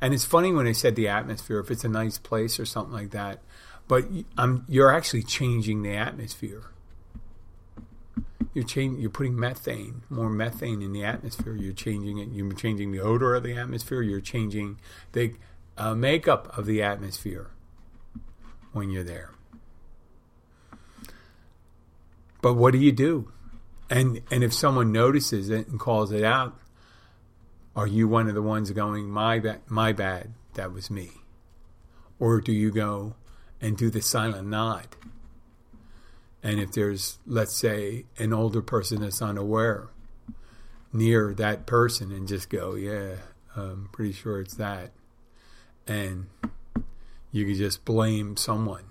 And 0.00 0.14
it's 0.14 0.24
funny 0.24 0.52
when 0.52 0.66
I 0.66 0.72
said 0.72 0.94
the 0.94 1.08
atmosphere, 1.08 1.58
if 1.58 1.70
it's 1.70 1.84
a 1.84 1.88
nice 1.88 2.18
place 2.18 2.60
or 2.60 2.64
something 2.64 2.94
like 2.94 3.10
that, 3.10 3.40
but 3.88 4.06
I'm, 4.38 4.64
you're 4.68 4.94
actually 4.94 5.24
changing 5.24 5.82
the 5.82 5.94
atmosphere. 5.94 6.62
You're 8.54 8.64
changing. 8.64 9.00
You're 9.00 9.10
putting 9.10 9.38
methane, 9.38 10.02
more 10.10 10.28
methane 10.28 10.82
in 10.82 10.92
the 10.92 11.04
atmosphere. 11.04 11.56
You're 11.56 11.72
changing 11.72 12.18
it. 12.18 12.28
You're 12.32 12.52
changing 12.52 12.92
the 12.92 13.00
odor 13.00 13.34
of 13.34 13.44
the 13.44 13.54
atmosphere. 13.54 14.02
You're 14.02 14.20
changing 14.20 14.78
the 15.12 15.34
uh, 15.78 15.94
makeup 15.94 16.56
of 16.56 16.66
the 16.66 16.82
atmosphere 16.82 17.51
when 18.72 18.90
you're 18.90 19.04
there. 19.04 19.30
But 22.40 22.54
what 22.54 22.72
do 22.72 22.78
you 22.78 22.92
do? 22.92 23.30
And 23.88 24.20
and 24.30 24.42
if 24.42 24.52
someone 24.52 24.90
notices 24.90 25.48
it 25.48 25.68
and 25.68 25.78
calls 25.78 26.12
it 26.12 26.24
out, 26.24 26.58
are 27.76 27.86
you 27.86 28.08
one 28.08 28.28
of 28.28 28.34
the 28.34 28.42
ones 28.42 28.70
going, 28.72 29.08
"My 29.10 29.38
bad, 29.38 29.60
my 29.68 29.92
bad, 29.92 30.34
that 30.54 30.72
was 30.72 30.90
me," 30.90 31.10
or 32.18 32.40
do 32.40 32.52
you 32.52 32.70
go 32.70 33.14
and 33.60 33.76
do 33.76 33.90
the 33.90 34.02
silent 34.02 34.48
nod? 34.48 34.88
And 36.42 36.58
if 36.58 36.72
there's, 36.72 37.18
let's 37.24 37.56
say, 37.56 38.06
an 38.18 38.32
older 38.32 38.62
person 38.62 39.00
that's 39.02 39.22
unaware 39.22 39.88
near 40.92 41.32
that 41.34 41.66
person, 41.66 42.10
and 42.10 42.26
just 42.26 42.50
go, 42.50 42.74
"Yeah, 42.74 43.16
I'm 43.54 43.88
pretty 43.92 44.12
sure 44.12 44.40
it's 44.40 44.56
that," 44.56 44.90
and 45.86 46.26
you 47.32 47.46
can 47.46 47.54
just 47.54 47.84
blame 47.84 48.36
someone. 48.36 48.84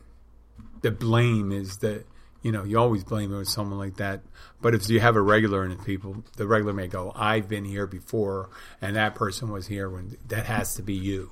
The 0.82 0.92
blame 0.92 1.52
is 1.52 1.78
that 1.78 2.06
you 2.42 2.52
know 2.52 2.64
you 2.64 2.78
always 2.80 3.04
blame 3.04 3.32
it 3.32 3.38
on 3.38 3.46
someone 3.46 3.78
like 3.78 3.98
that. 3.98 4.22
But 4.62 4.74
if 4.74 4.90
you 4.90 5.00
have 5.00 5.16
a 5.16 5.22
regular 5.22 5.64
and 5.64 5.84
people, 5.86 6.24
the 6.38 6.48
regular 6.48 6.74
may 6.74 6.88
go, 6.88 7.14
"I've 7.16 7.48
been 7.48 7.66
here 7.66 7.86
before, 7.86 8.50
and 8.82 8.96
that 8.96 9.16
person 9.16 9.52
was 9.52 9.68
here 9.68 9.90
when." 9.90 10.18
That 10.28 10.48
has 10.48 10.76
to 10.76 10.82
be 10.82 10.96
you. 10.96 11.32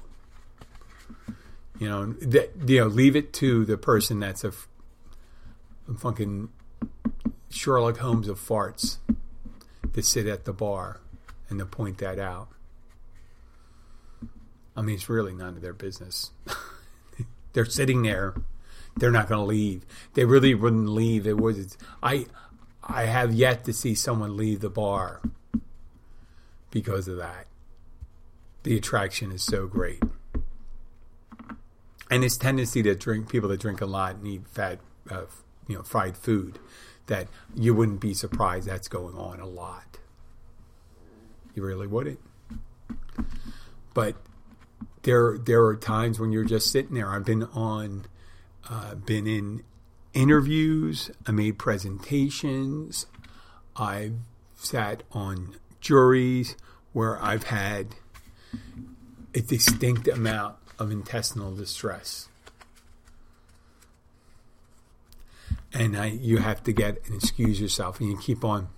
You 1.80 1.88
know, 1.88 2.14
that, 2.14 2.52
you 2.68 2.82
know, 2.82 2.88
leave 2.88 3.16
it 3.16 3.32
to 3.34 3.64
the 3.64 3.78
person 3.78 4.20
that's 4.20 4.44
a, 4.44 4.52
a 5.90 5.94
fucking 5.98 6.50
Sherlock 7.50 7.98
Holmes 7.98 8.28
of 8.28 8.38
farts 8.38 8.98
to 9.94 10.04
sit 10.04 10.28
at 10.28 10.44
the 10.44 10.52
bar 10.52 11.00
and 11.50 11.58
to 11.60 11.66
point 11.66 12.00
that 12.00 12.20
out. 12.20 12.50
I 14.76 14.82
mean, 14.82 14.96
it's 14.96 15.10
really 15.10 15.34
none 15.34 15.56
of 15.56 15.62
their 15.62 15.74
business. 15.74 16.32
They're 17.54 17.66
sitting 17.66 18.04
there. 18.04 18.36
They're 18.98 19.12
not 19.12 19.30
going 19.30 19.40
to 19.40 19.46
leave. 19.46 19.86
They 20.14 20.26
really 20.26 20.54
wouldn't 20.54 20.90
leave. 20.90 21.26
It 21.26 21.38
was 21.38 21.78
I. 22.04 22.26
I 22.84 23.04
have 23.04 23.34
yet 23.34 23.66
to 23.66 23.74
see 23.74 23.94
someone 23.94 24.36
leave 24.36 24.62
the 24.62 24.70
bar 24.70 25.22
because 26.72 27.08
of 27.08 27.18
that. 27.18 27.46
The 28.64 28.76
attraction 28.76 29.32
is 29.32 29.44
so 29.44 29.68
great, 29.68 30.02
and 32.10 32.24
this 32.24 32.36
tendency 32.36 32.84
to 32.84 32.96
drink 32.96 33.30
people 33.30 33.50
that 33.50 33.60
drink 33.60 33.80
a 33.80 33.86
lot 33.86 34.16
and 34.16 34.28
eat 34.28 34.48
fat, 34.48 34.80
uh, 35.10 35.26
you 35.68 35.76
know, 35.76 35.84
fried 35.84 36.18
food, 36.18 36.60
that 37.06 37.28
you 37.56 37.74
wouldn't 37.74 38.02
be 38.02 38.14
surprised 38.14 38.68
that's 38.68 38.88
going 38.88 39.16
on 39.16 39.40
a 39.40 39.48
lot. 39.48 40.00
You 41.54 41.64
really 41.64 41.88
wouldn't. 41.88 42.20
But 43.94 44.16
there 45.04 45.38
there 45.38 45.64
are 45.66 45.76
times 45.76 46.20
when 46.20 46.32
you're 46.32 46.44
just 46.46 46.72
sitting 46.72 46.96
there. 46.96 47.10
I've 47.10 47.26
been 47.26 47.44
on, 47.44 48.06
uh, 48.70 48.96
been 48.96 49.28
in 49.28 49.64
interviews. 50.14 51.12
I 51.26 51.32
made 51.32 51.58
presentations. 51.58 53.06
I've 53.76 54.16
sat 54.56 55.04
on 55.12 55.56
juries 55.80 56.56
where 56.92 57.22
I've 57.22 57.44
had 57.44 57.96
a 59.34 59.42
distinct 59.42 60.08
amount 60.08 60.56
of 60.78 60.92
intestinal 60.92 61.56
distress. 61.56 62.28
And 65.72 65.96
I, 65.96 66.08
you 66.08 66.38
have 66.38 66.64
to 66.64 66.74
get 66.74 67.06
and 67.06 67.16
excuse 67.16 67.62
yourself, 67.62 68.00
and 68.00 68.10
you 68.10 68.18
keep 68.18 68.44
on 68.44 68.70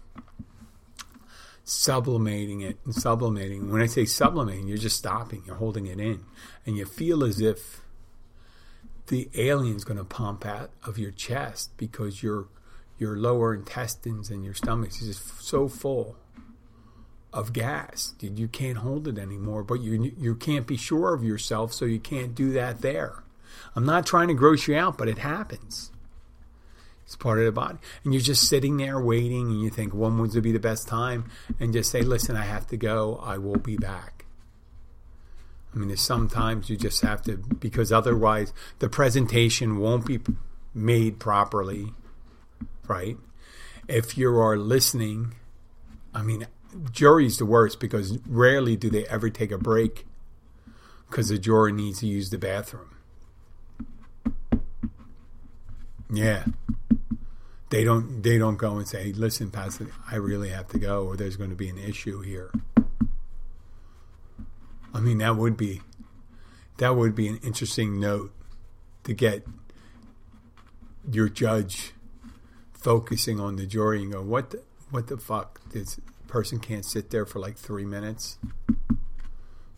sublimating 1.63 2.61
it 2.61 2.77
and 2.85 2.93
sublimating. 2.93 3.71
When 3.71 3.81
I 3.81 3.85
say 3.85 4.05
sublimating, 4.05 4.67
you're 4.67 4.77
just 4.77 4.97
stopping, 4.97 5.43
you're 5.45 5.55
holding 5.55 5.85
it 5.85 5.99
in, 5.99 6.23
and 6.65 6.77
you 6.77 6.85
feel 6.85 7.23
as 7.23 7.39
if 7.39 7.81
the 9.07 9.29
alien's 9.35 9.83
going 9.83 9.97
to 9.97 10.05
pump 10.05 10.45
out 10.45 10.71
of 10.83 10.97
your 10.97 11.11
chest 11.11 11.71
because 11.77 12.23
your 12.23 12.47
your 12.97 13.17
lower 13.17 13.53
intestines 13.53 14.29
and 14.29 14.45
your 14.45 14.53
stomach 14.53 14.91
is 14.91 15.07
just 15.07 15.41
so 15.41 15.67
full 15.67 16.17
of 17.33 17.51
gas. 17.51 18.13
You 18.19 18.47
can't 18.47 18.77
hold 18.77 19.07
it 19.07 19.17
anymore, 19.17 19.63
but 19.63 19.81
you 19.81 20.13
you 20.17 20.35
can't 20.35 20.67
be 20.67 20.77
sure 20.77 21.13
of 21.13 21.23
yourself, 21.23 21.73
so 21.73 21.85
you 21.85 21.99
can't 21.99 22.35
do 22.35 22.51
that 22.53 22.81
there. 22.81 23.23
I'm 23.75 23.85
not 23.85 24.05
trying 24.05 24.27
to 24.27 24.33
gross 24.33 24.67
you 24.67 24.75
out, 24.75 24.97
but 24.97 25.07
it 25.07 25.19
happens. 25.19 25.91
It's 27.11 27.17
part 27.17 27.39
of 27.39 27.43
the 27.45 27.51
body. 27.51 27.77
And 28.05 28.13
you're 28.13 28.21
just 28.21 28.47
sitting 28.47 28.77
there 28.77 28.97
waiting 28.97 29.49
and 29.49 29.61
you 29.61 29.69
think 29.69 29.93
when 29.93 30.17
would 30.17 30.41
be 30.41 30.53
the 30.53 30.59
best 30.59 30.87
time 30.87 31.25
and 31.59 31.73
just 31.73 31.91
say, 31.91 32.03
listen, 32.03 32.37
I 32.37 32.45
have 32.45 32.67
to 32.67 32.77
go. 32.77 33.19
I 33.21 33.37
will 33.37 33.57
be 33.57 33.75
back. 33.75 34.23
I 35.73 35.77
mean, 35.77 35.89
there's 35.89 35.99
sometimes 35.99 36.69
you 36.69 36.77
just 36.77 37.01
have 37.01 37.21
to, 37.23 37.35
because 37.35 37.91
otherwise 37.91 38.53
the 38.79 38.87
presentation 38.87 39.77
won't 39.77 40.05
be 40.05 40.21
made 40.73 41.19
properly, 41.19 41.91
right? 42.87 43.17
If 43.89 44.17
you 44.17 44.33
are 44.39 44.55
listening, 44.55 45.35
I 46.13 46.21
mean, 46.21 46.47
jury's 46.93 47.39
the 47.39 47.45
worst 47.45 47.81
because 47.81 48.19
rarely 48.25 48.77
do 48.77 48.89
they 48.89 49.05
ever 49.07 49.29
take 49.29 49.51
a 49.51 49.57
break 49.57 50.07
because 51.09 51.27
the 51.27 51.37
juror 51.37 51.71
needs 51.71 51.99
to 51.99 52.07
use 52.07 52.29
the 52.29 52.37
bathroom. 52.37 52.95
Yeah 56.09 56.45
they 57.71 57.85
don't 57.85 58.21
they 58.21 58.37
don't 58.37 58.57
go 58.57 58.77
and 58.77 58.87
say, 58.87 59.13
"Listen, 59.13 59.49
Pastor, 59.49 59.87
I 60.09 60.17
really 60.17 60.49
have 60.49 60.67
to 60.69 60.77
go, 60.77 61.05
or 61.05 61.15
there's 61.15 61.37
going 61.37 61.49
to 61.49 61.55
be 61.55 61.69
an 61.69 61.77
issue 61.77 62.21
here." 62.21 62.51
I 64.93 64.99
mean, 64.99 65.19
that 65.19 65.37
would 65.37 65.55
be 65.57 65.81
that 66.77 66.95
would 66.95 67.15
be 67.15 67.29
an 67.29 67.37
interesting 67.37 67.99
note 67.99 68.33
to 69.05 69.13
get 69.13 69.47
your 71.09 71.29
judge 71.29 71.93
focusing 72.73 73.39
on 73.39 73.55
the 73.55 73.65
jury 73.65 74.03
and 74.03 74.11
go, 74.11 74.21
"What 74.21 74.49
the, 74.49 74.61
what 74.89 75.07
the 75.07 75.17
fuck? 75.17 75.61
This 75.69 75.97
person 76.27 76.59
can't 76.59 76.85
sit 76.85 77.09
there 77.09 77.25
for 77.25 77.39
like 77.39 77.57
three 77.57 77.85
minutes 77.85 78.37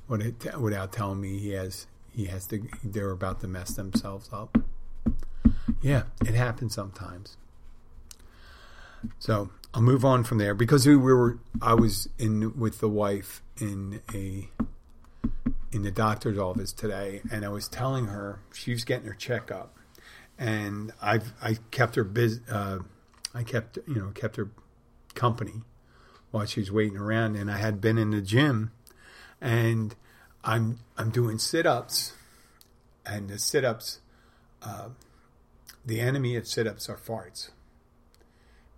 without 0.08 0.92
telling 0.92 1.22
me 1.22 1.38
he 1.38 1.52
has 1.52 1.86
he 2.12 2.26
has 2.26 2.48
to 2.48 2.68
they're 2.84 3.12
about 3.12 3.40
to 3.42 3.48
mess 3.48 3.76
themselves 3.76 4.32
up." 4.34 4.58
Yeah, 5.80 6.04
it 6.22 6.34
happens 6.34 6.74
sometimes. 6.74 7.38
So 9.20 9.50
I'll 9.74 9.82
move 9.82 10.06
on 10.06 10.24
from 10.24 10.38
there 10.38 10.54
because 10.54 10.86
we 10.86 10.96
were. 10.96 11.40
I 11.62 11.74
was 11.74 12.08
in 12.20 12.58
with 12.60 12.80
the 12.80 12.90
wife 12.90 13.42
in 13.60 14.02
a 14.14 14.50
in 15.72 15.82
the 15.82 15.92
doctor's 15.92 16.38
office 16.38 16.72
today, 16.72 17.22
and 17.32 17.44
I 17.44 17.50
was 17.50 17.68
telling 17.68 18.06
her 18.06 18.40
she 18.54 18.72
was 18.72 18.86
getting 18.86 19.08
her 19.08 19.16
checkup, 19.16 19.76
and 20.38 20.94
I've 21.02 21.34
I 21.42 21.58
kept 21.72 21.96
her 21.96 22.04
busy. 22.04 22.42
Uh, 22.50 22.80
I 23.34 23.44
kept 23.44 23.80
you 23.88 23.96
know 23.96 24.12
kept 24.14 24.36
her 24.36 24.50
company 25.16 25.62
while 26.30 26.46
she 26.46 26.60
was 26.60 26.72
waiting 26.72 26.98
around, 26.98 27.36
and 27.36 27.50
I 27.50 27.58
had 27.58 27.82
been 27.82 27.98
in 27.98 28.12
the 28.12 28.22
gym, 28.22 28.72
and 29.42 29.96
I'm 30.44 30.80
I'm 30.98 31.10
doing 31.10 31.40
sit 31.40 31.66
ups, 31.66 32.14
and 33.06 33.28
the 33.28 33.40
sit 33.40 33.66
ups. 33.66 34.02
Uh, 34.62 34.90
the 35.86 36.00
enemy 36.00 36.38
of 36.38 36.48
sit 36.48 36.68
ups 36.68 36.88
are 36.88 36.96
farts 36.96 37.50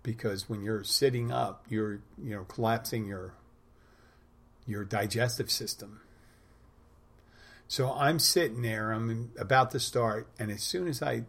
because 0.06 0.48
when 0.48 0.62
you're 0.62 0.84
sitting 0.84 1.32
up, 1.32 1.64
you're 1.68 2.00
you 2.16 2.30
know 2.30 2.44
collapsing 2.44 3.06
your 3.06 3.34
your 4.64 4.84
digestive 4.84 5.50
system. 5.50 6.00
So 7.66 7.92
I'm 7.92 8.20
sitting 8.20 8.62
there, 8.62 8.92
I'm 8.92 9.32
about 9.36 9.72
to 9.72 9.80
start, 9.80 10.28
and 10.38 10.52
as 10.52 10.62
soon 10.62 10.86
as 10.86 11.02
I 11.02 11.24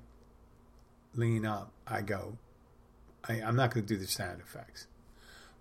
lean 1.15 1.43
up, 1.43 1.71
I 1.87 2.03
go, 2.03 2.37
I, 3.27 3.37
am 3.37 3.55
not 3.55 3.73
going 3.73 3.87
to 3.87 3.91
do 3.91 3.99
the 3.99 4.05
sound 4.05 4.41
effects, 4.41 4.85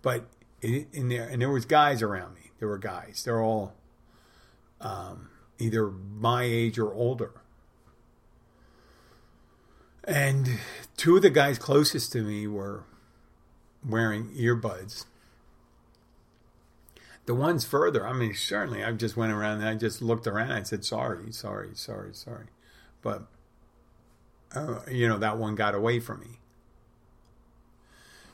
but 0.03 0.27
in, 0.61 0.87
in, 0.93 1.09
there, 1.09 1.27
and 1.27 1.41
there 1.41 1.51
was 1.51 1.65
guys 1.65 2.03
around 2.03 2.35
me. 2.35 2.51
There 2.59 2.69
were 2.69 2.77
guys. 2.77 3.23
They're 3.25 3.41
all 3.41 3.73
um, 4.83 5.31
either 5.59 5.91
my 5.91 6.43
age 6.43 6.79
or 6.79 6.93
older. 6.93 7.33
And 10.05 10.59
two 10.99 11.17
of 11.17 11.23
the 11.23 11.31
guys 11.31 11.59
closest 11.59 12.13
to 12.13 12.23
me 12.23 12.47
were 12.47 12.85
wearing 13.87 14.31
earbuds. 14.31 15.07
The 17.27 17.35
ones 17.35 17.65
further, 17.65 18.07
I 18.07 18.13
mean, 18.13 18.35
certainly, 18.35 18.85
I 18.85 18.93
just 18.93 19.17
went 19.17 19.33
around 19.33 19.59
and 19.59 19.69
I 19.69 19.75
just 19.75 20.01
looked 20.01 20.27
around. 20.27 20.53
I 20.53 20.63
said, 20.63 20.85
"Sorry, 20.85 21.33
sorry, 21.33 21.71
sorry, 21.75 22.15
sorry," 22.15 22.47
but 23.03 23.27
uh, 24.55 24.81
you 24.89 25.09
know 25.09 25.19
that 25.19 25.37
one 25.37 25.57
got 25.57 25.75
away 25.75 25.99
from 25.99 26.21
me. 26.21 26.39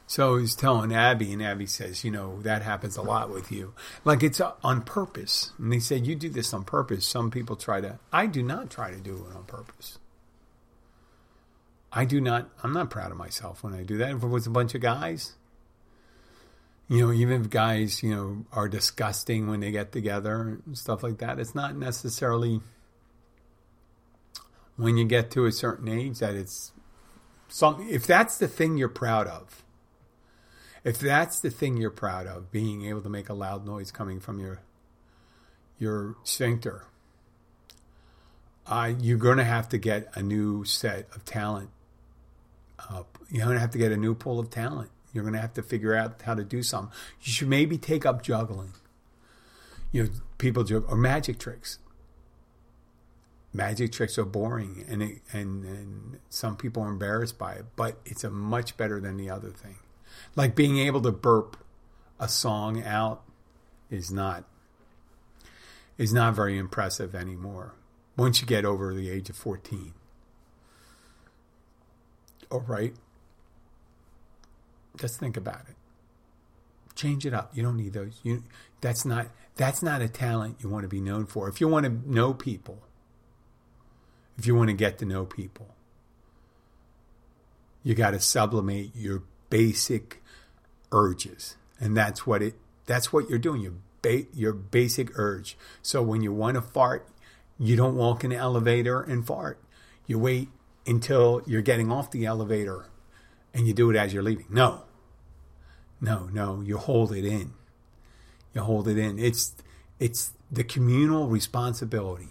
So 0.06 0.36
he's 0.36 0.54
telling 0.54 0.92
Abby, 0.92 1.32
and 1.32 1.42
Abby 1.42 1.64
says, 1.64 2.04
"You 2.04 2.10
know 2.10 2.42
that 2.42 2.60
happens 2.60 2.98
a 2.98 3.02
lot 3.02 3.30
with 3.30 3.50
you, 3.50 3.72
like 4.04 4.22
it's 4.22 4.42
on 4.62 4.82
purpose." 4.82 5.52
And 5.58 5.72
they 5.72 5.78
said, 5.80 6.06
"You 6.06 6.14
do 6.14 6.28
this 6.28 6.52
on 6.52 6.64
purpose." 6.64 7.06
Some 7.06 7.30
people 7.30 7.56
try 7.56 7.80
to. 7.80 7.98
I 8.12 8.26
do 8.26 8.42
not 8.42 8.68
try 8.68 8.90
to 8.90 9.00
do 9.00 9.26
it 9.30 9.34
on 9.34 9.44
purpose. 9.44 9.98
I 11.90 12.04
do 12.04 12.20
not. 12.20 12.50
I'm 12.62 12.74
not 12.74 12.90
proud 12.90 13.10
of 13.10 13.16
myself 13.16 13.64
when 13.64 13.72
I 13.72 13.84
do 13.84 13.96
that. 13.98 14.10
If 14.10 14.22
it 14.22 14.26
was 14.26 14.46
a 14.46 14.50
bunch 14.50 14.74
of 14.74 14.82
guys, 14.82 15.34
You 16.88 17.06
know, 17.06 17.12
even 17.12 17.40
if 17.40 17.50
guys, 17.50 18.02
you 18.02 18.14
know, 18.14 18.44
are 18.52 18.68
disgusting 18.68 19.48
when 19.48 19.60
they 19.60 19.70
get 19.70 19.92
together 19.92 20.60
and 20.66 20.76
stuff 20.76 21.02
like 21.02 21.18
that, 21.18 21.38
it's 21.38 21.54
not 21.54 21.76
necessarily 21.76 22.60
when 24.76 24.96
you 24.96 25.04
get 25.04 25.30
to 25.32 25.46
a 25.46 25.52
certain 25.52 25.88
age 25.88 26.18
that 26.18 26.34
it's 26.34 26.72
something. 27.48 27.88
If 27.88 28.06
that's 28.06 28.38
the 28.38 28.48
thing 28.48 28.76
you're 28.76 28.88
proud 28.88 29.26
of, 29.26 29.62
if 30.84 30.98
that's 30.98 31.40
the 31.40 31.50
thing 31.50 31.76
you're 31.76 31.90
proud 31.90 32.26
of, 32.26 32.50
being 32.50 32.84
able 32.84 33.00
to 33.02 33.08
make 33.08 33.28
a 33.28 33.34
loud 33.34 33.64
noise 33.64 33.90
coming 33.90 34.20
from 34.20 34.40
your 34.40 34.60
your 35.78 36.16
sphincter, 36.24 36.84
uh, 38.66 38.92
you're 39.00 39.18
going 39.18 39.38
to 39.38 39.44
have 39.44 39.68
to 39.70 39.78
get 39.78 40.08
a 40.14 40.22
new 40.22 40.64
set 40.64 41.08
of 41.14 41.24
talent. 41.24 41.70
You're 43.30 43.44
going 43.44 43.56
to 43.56 43.60
have 43.60 43.70
to 43.70 43.78
get 43.78 43.92
a 43.92 43.96
new 43.96 44.14
pool 44.14 44.38
of 44.38 44.50
talent. 44.50 44.90
You're 45.12 45.24
going 45.24 45.34
to 45.34 45.40
have 45.40 45.54
to 45.54 45.62
figure 45.62 45.94
out 45.94 46.22
how 46.22 46.34
to 46.34 46.44
do 46.44 46.62
something. 46.62 46.94
You 47.20 47.32
should 47.32 47.48
maybe 47.48 47.78
take 47.78 48.06
up 48.06 48.22
juggling. 48.22 48.72
You 49.90 50.04
know, 50.04 50.10
people 50.38 50.64
do 50.64 50.84
or 50.88 50.96
magic 50.96 51.38
tricks. 51.38 51.78
Magic 53.54 53.92
tricks 53.92 54.16
are 54.16 54.24
boring, 54.24 54.82
and 54.88 55.02
it, 55.02 55.18
and 55.30 55.64
and 55.64 56.18
some 56.30 56.56
people 56.56 56.82
are 56.82 56.88
embarrassed 56.88 57.38
by 57.38 57.52
it, 57.52 57.66
but 57.76 57.98
it's 58.06 58.24
a 58.24 58.30
much 58.30 58.78
better 58.78 58.98
than 58.98 59.18
the 59.18 59.28
other 59.28 59.50
thing. 59.50 59.76
Like 60.34 60.54
being 60.54 60.78
able 60.78 61.02
to 61.02 61.12
burp 61.12 61.58
a 62.18 62.28
song 62.28 62.82
out 62.82 63.22
is 63.90 64.10
not 64.10 64.44
is 65.98 66.14
not 66.14 66.34
very 66.34 66.56
impressive 66.56 67.14
anymore 67.14 67.74
once 68.16 68.40
you 68.40 68.46
get 68.46 68.64
over 68.64 68.94
the 68.94 69.10
age 69.10 69.28
of 69.28 69.36
14. 69.36 69.92
All 72.50 72.60
right? 72.60 72.94
Just 74.96 75.18
think 75.18 75.36
about 75.36 75.62
it. 75.68 75.76
Change 76.94 77.24
it 77.26 77.32
up. 77.32 77.50
You 77.54 77.62
don't 77.62 77.76
need 77.76 77.92
those. 77.94 78.20
You 78.22 78.42
that's 78.80 79.04
not 79.04 79.28
that's 79.56 79.82
not 79.82 80.02
a 80.02 80.08
talent 80.08 80.58
you 80.60 80.68
want 80.68 80.82
to 80.82 80.88
be 80.88 81.00
known 81.00 81.26
for. 81.26 81.48
If 81.48 81.60
you 81.60 81.68
want 81.68 81.86
to 81.86 82.10
know 82.10 82.34
people, 82.34 82.82
if 84.36 84.46
you 84.46 84.54
want 84.54 84.68
to 84.68 84.74
get 84.74 84.98
to 84.98 85.04
know 85.04 85.24
people, 85.24 85.74
you 87.82 87.94
got 87.94 88.10
to 88.12 88.20
sublimate 88.20 88.90
your 88.94 89.22
basic 89.50 90.22
urges. 90.90 91.56
And 91.80 91.96
that's 91.96 92.26
what 92.26 92.42
it 92.42 92.54
that's 92.86 93.12
what 93.12 93.28
you're 93.28 93.38
doing. 93.38 93.62
Your 93.62 93.74
ba- 94.02 94.26
your 94.34 94.52
basic 94.52 95.18
urge. 95.18 95.56
So 95.80 96.02
when 96.02 96.22
you 96.22 96.32
want 96.32 96.56
to 96.56 96.62
fart, 96.62 97.08
you 97.58 97.76
don't 97.76 97.96
walk 97.96 98.24
in 98.24 98.30
the 98.30 98.36
elevator 98.36 99.00
and 99.00 99.26
fart. 99.26 99.58
You 100.06 100.18
wait 100.18 100.48
until 100.86 101.42
you're 101.46 101.62
getting 101.62 101.92
off 101.92 102.10
the 102.10 102.26
elevator 102.26 102.86
and 103.54 103.66
you 103.66 103.74
do 103.74 103.90
it 103.90 103.96
as 103.96 104.12
you're 104.12 104.22
leaving. 104.22 104.46
No. 104.50 104.82
No, 106.00 106.28
no, 106.32 106.60
you 106.62 106.78
hold 106.78 107.12
it 107.12 107.24
in. 107.24 107.52
You 108.54 108.62
hold 108.62 108.88
it 108.88 108.98
in. 108.98 109.18
It's 109.18 109.54
it's 110.00 110.32
the 110.50 110.64
communal 110.64 111.28
responsibility. 111.28 112.30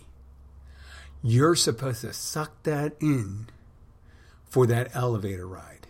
You're 1.24 1.56
supposed 1.56 2.02
to 2.02 2.12
suck 2.12 2.64
that 2.64 2.94
in 3.00 3.48
for 4.50 4.68
that 4.68 4.94
elevator 4.94 5.48
ride. 5.48 5.88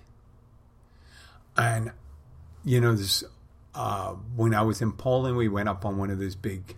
And 1.58 1.92
you 2.64 2.80
know, 2.80 2.94
this 2.94 3.24
uh, 3.74 4.12
when 4.36 4.54
I 4.54 4.62
was 4.62 4.82
in 4.82 4.92
Poland, 4.92 5.38
we 5.38 5.48
went 5.48 5.68
up 5.68 5.84
on 5.84 5.98
one 5.98 6.12
of 6.12 6.20
those 6.20 6.36
big 6.36 6.76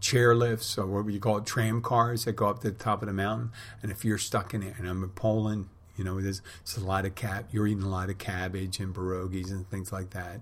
chair 0.00 0.34
lifts 0.34 0.78
or 0.78 0.86
what 0.86 1.12
you 1.12 1.20
call 1.20 1.38
it, 1.38 1.46
tram 1.46 1.82
cars 1.82 2.24
that 2.24 2.32
go 2.32 2.48
up 2.48 2.60
to 2.60 2.70
the 2.70 2.78
top 2.78 3.02
of 3.02 3.08
the 3.08 3.12
mountain. 3.12 3.50
And 3.82 3.90
if 3.90 4.04
you're 4.04 4.18
stuck 4.18 4.54
in 4.54 4.62
it, 4.62 4.74
and 4.78 4.88
I'm 4.88 5.02
in 5.02 5.10
Poland, 5.10 5.68
you 6.00 6.04
know, 6.04 6.18
there's, 6.18 6.40
there's 6.64 6.78
a 6.78 6.86
lot 6.86 7.04
of 7.04 7.14
cap. 7.14 7.50
You're 7.52 7.66
eating 7.66 7.82
a 7.82 7.88
lot 7.90 8.08
of 8.08 8.16
cabbage 8.16 8.80
and 8.80 8.94
pierogies 8.94 9.50
and 9.50 9.68
things 9.68 9.92
like 9.92 10.10
that 10.10 10.40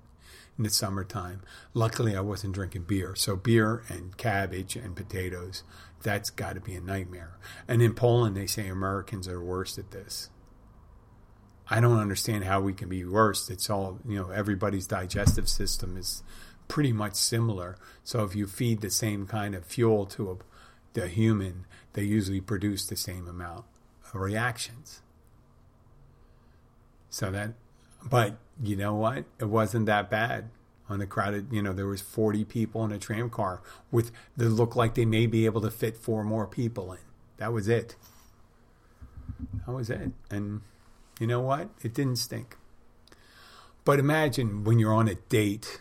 in 0.56 0.62
the 0.62 0.70
summertime. 0.70 1.42
Luckily, 1.74 2.14
I 2.14 2.20
wasn't 2.20 2.54
drinking 2.54 2.84
beer, 2.84 3.16
so 3.16 3.34
beer 3.34 3.82
and 3.88 4.16
cabbage 4.16 4.76
and 4.76 4.94
potatoes. 4.94 5.64
That's 6.04 6.30
got 6.30 6.54
to 6.54 6.60
be 6.60 6.76
a 6.76 6.80
nightmare. 6.80 7.38
And 7.66 7.82
in 7.82 7.94
Poland, 7.94 8.36
they 8.36 8.46
say 8.46 8.68
Americans 8.68 9.26
are 9.26 9.42
worst 9.42 9.78
at 9.78 9.90
this. 9.90 10.30
I 11.68 11.80
don't 11.80 11.98
understand 11.98 12.44
how 12.44 12.60
we 12.60 12.72
can 12.72 12.88
be 12.88 13.04
worse. 13.04 13.50
It's 13.50 13.68
all, 13.68 13.98
you 14.06 14.16
know, 14.16 14.30
everybody's 14.30 14.86
digestive 14.86 15.48
system 15.48 15.96
is 15.96 16.22
pretty 16.68 16.92
much 16.92 17.16
similar. 17.16 17.78
So 18.04 18.22
if 18.22 18.36
you 18.36 18.46
feed 18.46 18.80
the 18.80 18.90
same 18.90 19.26
kind 19.26 19.56
of 19.56 19.66
fuel 19.66 20.06
to 20.06 20.30
a, 20.30 20.36
the 20.92 21.08
human, 21.08 21.66
they 21.94 22.04
usually 22.04 22.40
produce 22.40 22.86
the 22.86 22.94
same 22.94 23.26
amount 23.26 23.64
of 24.04 24.20
reactions. 24.20 25.02
So 27.10 27.30
that, 27.30 27.54
but 28.08 28.36
you 28.62 28.76
know 28.76 28.94
what? 28.94 29.24
It 29.40 29.46
wasn't 29.46 29.86
that 29.86 30.10
bad 30.10 30.50
on 30.88 30.98
the 30.98 31.06
crowded. 31.06 31.52
You 31.52 31.62
know, 31.62 31.72
there 31.72 31.86
was 31.86 32.00
40 32.00 32.44
people 32.44 32.84
in 32.84 32.92
a 32.92 32.98
tram 32.98 33.30
car 33.30 33.62
with 33.90 34.10
that 34.36 34.48
looked 34.48 34.76
like 34.76 34.94
they 34.94 35.04
may 35.04 35.26
be 35.26 35.46
able 35.46 35.60
to 35.62 35.70
fit 35.70 35.96
four 35.96 36.24
more 36.24 36.46
people 36.46 36.92
in. 36.92 36.98
That 37.38 37.52
was 37.52 37.68
it. 37.68 37.96
That 39.66 39.72
was 39.72 39.90
it. 39.90 40.10
And 40.30 40.62
you 41.20 41.26
know 41.26 41.40
what? 41.40 41.68
It 41.82 41.94
didn't 41.94 42.16
stink. 42.16 42.56
But 43.84 43.98
imagine 43.98 44.64
when 44.64 44.78
you're 44.78 44.92
on 44.92 45.08
a 45.08 45.14
date 45.14 45.80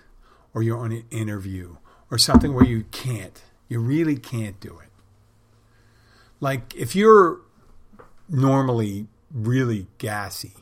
or 0.53 0.63
you're 0.63 0.77
on 0.77 0.91
an 0.91 1.05
interview 1.11 1.77
or 2.09 2.17
something 2.17 2.53
where 2.53 2.65
you 2.65 2.83
can't, 2.91 3.41
you 3.67 3.79
really 3.79 4.17
can't 4.17 4.59
do 4.59 4.79
it. 4.79 4.89
Like 6.39 6.75
if 6.75 6.95
you're 6.95 7.41
normally 8.29 9.07
really 9.31 9.87
gassy, 9.97 10.53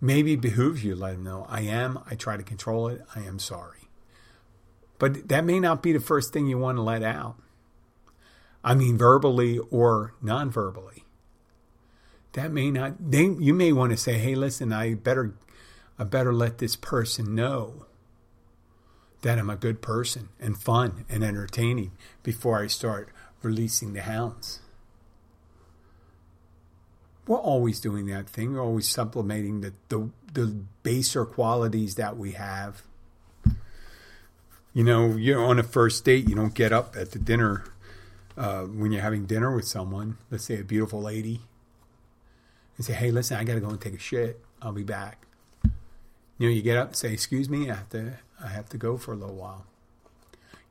maybe 0.00 0.36
behooves 0.36 0.84
you 0.84 0.94
to 0.94 1.00
let 1.00 1.12
them 1.12 1.24
know 1.24 1.46
I 1.48 1.62
am, 1.62 1.98
I 2.10 2.14
try 2.14 2.36
to 2.36 2.42
control 2.42 2.88
it, 2.88 3.02
I 3.14 3.20
am 3.20 3.38
sorry. 3.38 3.88
But 4.98 5.28
that 5.28 5.44
may 5.44 5.60
not 5.60 5.82
be 5.82 5.92
the 5.92 6.00
first 6.00 6.32
thing 6.32 6.46
you 6.46 6.58
want 6.58 6.76
to 6.76 6.82
let 6.82 7.02
out. 7.02 7.36
I 8.62 8.74
mean, 8.74 8.98
verbally 8.98 9.58
or 9.70 10.14
non 10.20 10.50
verbally. 10.50 11.04
That 12.34 12.52
may 12.52 12.70
not, 12.70 13.10
they, 13.10 13.24
you 13.24 13.54
may 13.54 13.72
want 13.72 13.92
to 13.92 13.96
say, 13.96 14.18
hey, 14.18 14.34
listen, 14.34 14.72
I 14.72 14.94
better, 14.94 15.34
I 15.98 16.04
better 16.04 16.32
let 16.32 16.58
this 16.58 16.76
person 16.76 17.34
know 17.34 17.86
that 19.22 19.38
I'm 19.38 19.50
a 19.50 19.56
good 19.56 19.82
person 19.82 20.28
and 20.38 20.60
fun 20.60 21.04
and 21.08 21.24
entertaining 21.24 21.92
before 22.22 22.62
I 22.62 22.68
start 22.68 23.08
releasing 23.42 23.94
the 23.94 24.02
hounds. 24.02 24.60
We're 27.30 27.38
always 27.38 27.78
doing 27.78 28.06
that 28.06 28.28
thing. 28.28 28.54
We're 28.54 28.60
always 28.60 28.88
supplementing 28.88 29.60
the, 29.60 29.72
the, 29.88 30.10
the 30.32 30.46
baser 30.82 31.24
qualities 31.24 31.94
that 31.94 32.16
we 32.16 32.32
have. 32.32 32.82
You 34.74 34.82
know, 34.82 35.14
you're 35.14 35.40
on 35.40 35.60
a 35.60 35.62
first 35.62 36.04
date, 36.04 36.28
you 36.28 36.34
don't 36.34 36.54
get 36.54 36.72
up 36.72 36.96
at 36.96 37.12
the 37.12 37.20
dinner 37.20 37.66
uh, 38.36 38.62
when 38.62 38.90
you're 38.90 39.02
having 39.02 39.26
dinner 39.26 39.54
with 39.54 39.68
someone, 39.68 40.16
let's 40.28 40.44
say 40.46 40.58
a 40.58 40.64
beautiful 40.64 41.00
lady, 41.00 41.42
and 42.76 42.84
say, 42.84 42.94
hey, 42.94 43.12
listen, 43.12 43.36
I 43.36 43.44
got 43.44 43.54
to 43.54 43.60
go 43.60 43.68
and 43.68 43.80
take 43.80 43.94
a 43.94 43.98
shit. 43.98 44.40
I'll 44.60 44.72
be 44.72 44.82
back. 44.82 45.24
You 45.62 46.48
know, 46.48 46.48
you 46.48 46.62
get 46.62 46.78
up 46.78 46.88
and 46.88 46.96
say, 46.96 47.12
excuse 47.12 47.48
me, 47.48 47.70
I 47.70 47.76
have 47.76 47.90
to 47.90 48.14
I 48.42 48.48
have 48.48 48.68
to 48.70 48.76
go 48.76 48.96
for 48.96 49.12
a 49.12 49.16
little 49.16 49.36
while. 49.36 49.66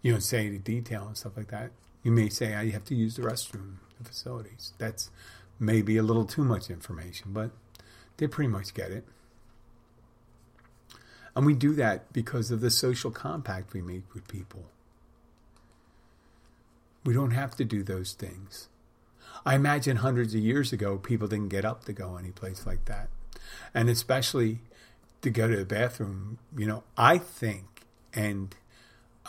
You 0.02 0.12
don't 0.12 0.20
say 0.20 0.50
the 0.50 0.58
detail 0.58 1.08
and 1.08 1.16
stuff 1.16 1.38
like 1.38 1.52
that. 1.52 1.72
You 2.04 2.12
may 2.12 2.28
say 2.28 2.54
I 2.54 2.70
have 2.72 2.84
to 2.86 2.96
use 2.96 3.16
the 3.16 3.22
restroom, 3.22 3.76
the 3.98 4.04
facilities. 4.04 4.74
That's 4.78 5.10
maybe 5.60 5.98
a 5.98 6.04
little 6.04 6.26
too 6.26 6.44
much 6.44 6.70
information, 6.70 7.34
but 7.34 7.52
they 8.18 8.28
pretty 8.28 8.48
much 8.48 8.74
get 8.74 8.92
it. 8.92 9.06
And 11.36 11.46
we 11.46 11.54
do 11.54 11.74
that 11.76 12.12
because 12.12 12.52
of 12.52 12.62
the 12.62 12.72
social 12.72 13.12
compact 13.12 13.74
we 13.74 13.82
make 13.82 14.14
with 14.14 14.28
people. 14.28 14.66
We 17.06 17.14
don't 17.14 17.32
have 17.32 17.56
to 17.58 17.66
do 17.66 17.84
those 17.84 18.14
things. 18.14 18.68
I 19.46 19.56
imagine 19.56 19.98
hundreds 19.98 20.34
of 20.34 20.42
years 20.42 20.74
ago, 20.74 20.98
people 20.98 21.28
didn't 21.28 21.50
get 21.50 21.64
up 21.64 21.86
to 21.86 21.94
go 21.94 22.18
any 22.18 22.32
place 22.32 22.66
like 22.66 22.86
that. 22.86 23.10
And 23.74 23.90
especially 23.90 24.60
to 25.22 25.30
go 25.30 25.48
to 25.48 25.56
the 25.56 25.66
bathroom, 25.66 26.40
you 26.58 26.68
know, 26.68 26.84
I 26.98 27.18
think, 27.18 27.66
and 28.14 28.54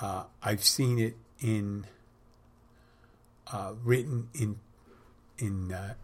uh, 0.01 0.25
I've 0.43 0.65
seen 0.65 0.99
it 0.99 1.17
in 1.41 1.87
uh, 3.53 3.75
written 3.83 4.29
in 4.35 4.59
in 5.39 5.73
uh, 5.73 5.95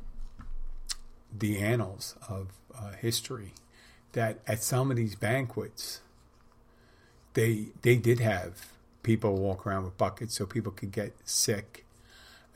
the 1.39 1.59
annals 1.59 2.17
of 2.29 2.49
uh, 2.77 2.93
history 2.93 3.53
that 4.13 4.41
at 4.47 4.63
some 4.63 4.91
of 4.91 4.97
these 4.97 5.15
banquets, 5.15 6.01
they 7.35 7.69
they 7.83 7.97
did 7.97 8.21
have 8.21 8.67
people 9.03 9.37
walk 9.37 9.67
around 9.67 9.85
with 9.85 9.97
buckets 9.99 10.37
so 10.37 10.47
people 10.47 10.73
could 10.73 10.91
get 10.91 11.15
sick 11.25 11.85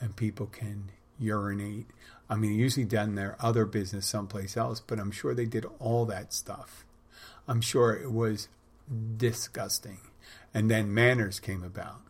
and 0.00 0.16
people 0.16 0.46
can 0.46 0.90
urinate. 1.18 1.86
I 2.28 2.36
mean, 2.36 2.54
usually 2.54 2.86
done 2.86 3.14
their 3.14 3.36
other 3.40 3.66
business 3.66 4.06
someplace 4.06 4.56
else, 4.56 4.80
but 4.80 4.98
I'm 4.98 5.10
sure 5.10 5.34
they 5.34 5.46
did 5.46 5.66
all 5.78 6.06
that 6.06 6.32
stuff 6.32 6.84
I'm 7.50 7.60
sure 7.60 7.92
it 7.92 8.12
was 8.12 8.46
disgusting. 9.16 9.98
And 10.54 10.70
then 10.70 10.94
manners 10.94 11.40
came 11.40 11.64
about. 11.64 12.00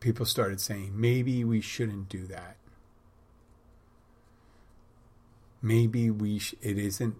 People 0.00 0.24
started 0.24 0.62
saying, 0.62 0.92
maybe 0.98 1.44
we 1.44 1.60
shouldn't 1.60 2.08
do 2.08 2.26
that. 2.26 2.56
Maybe 5.64 6.10
we 6.10 6.40
sh- 6.40 6.54
it 6.60 6.76
isn't 6.76 7.16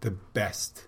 the 0.00 0.12
best 0.12 0.86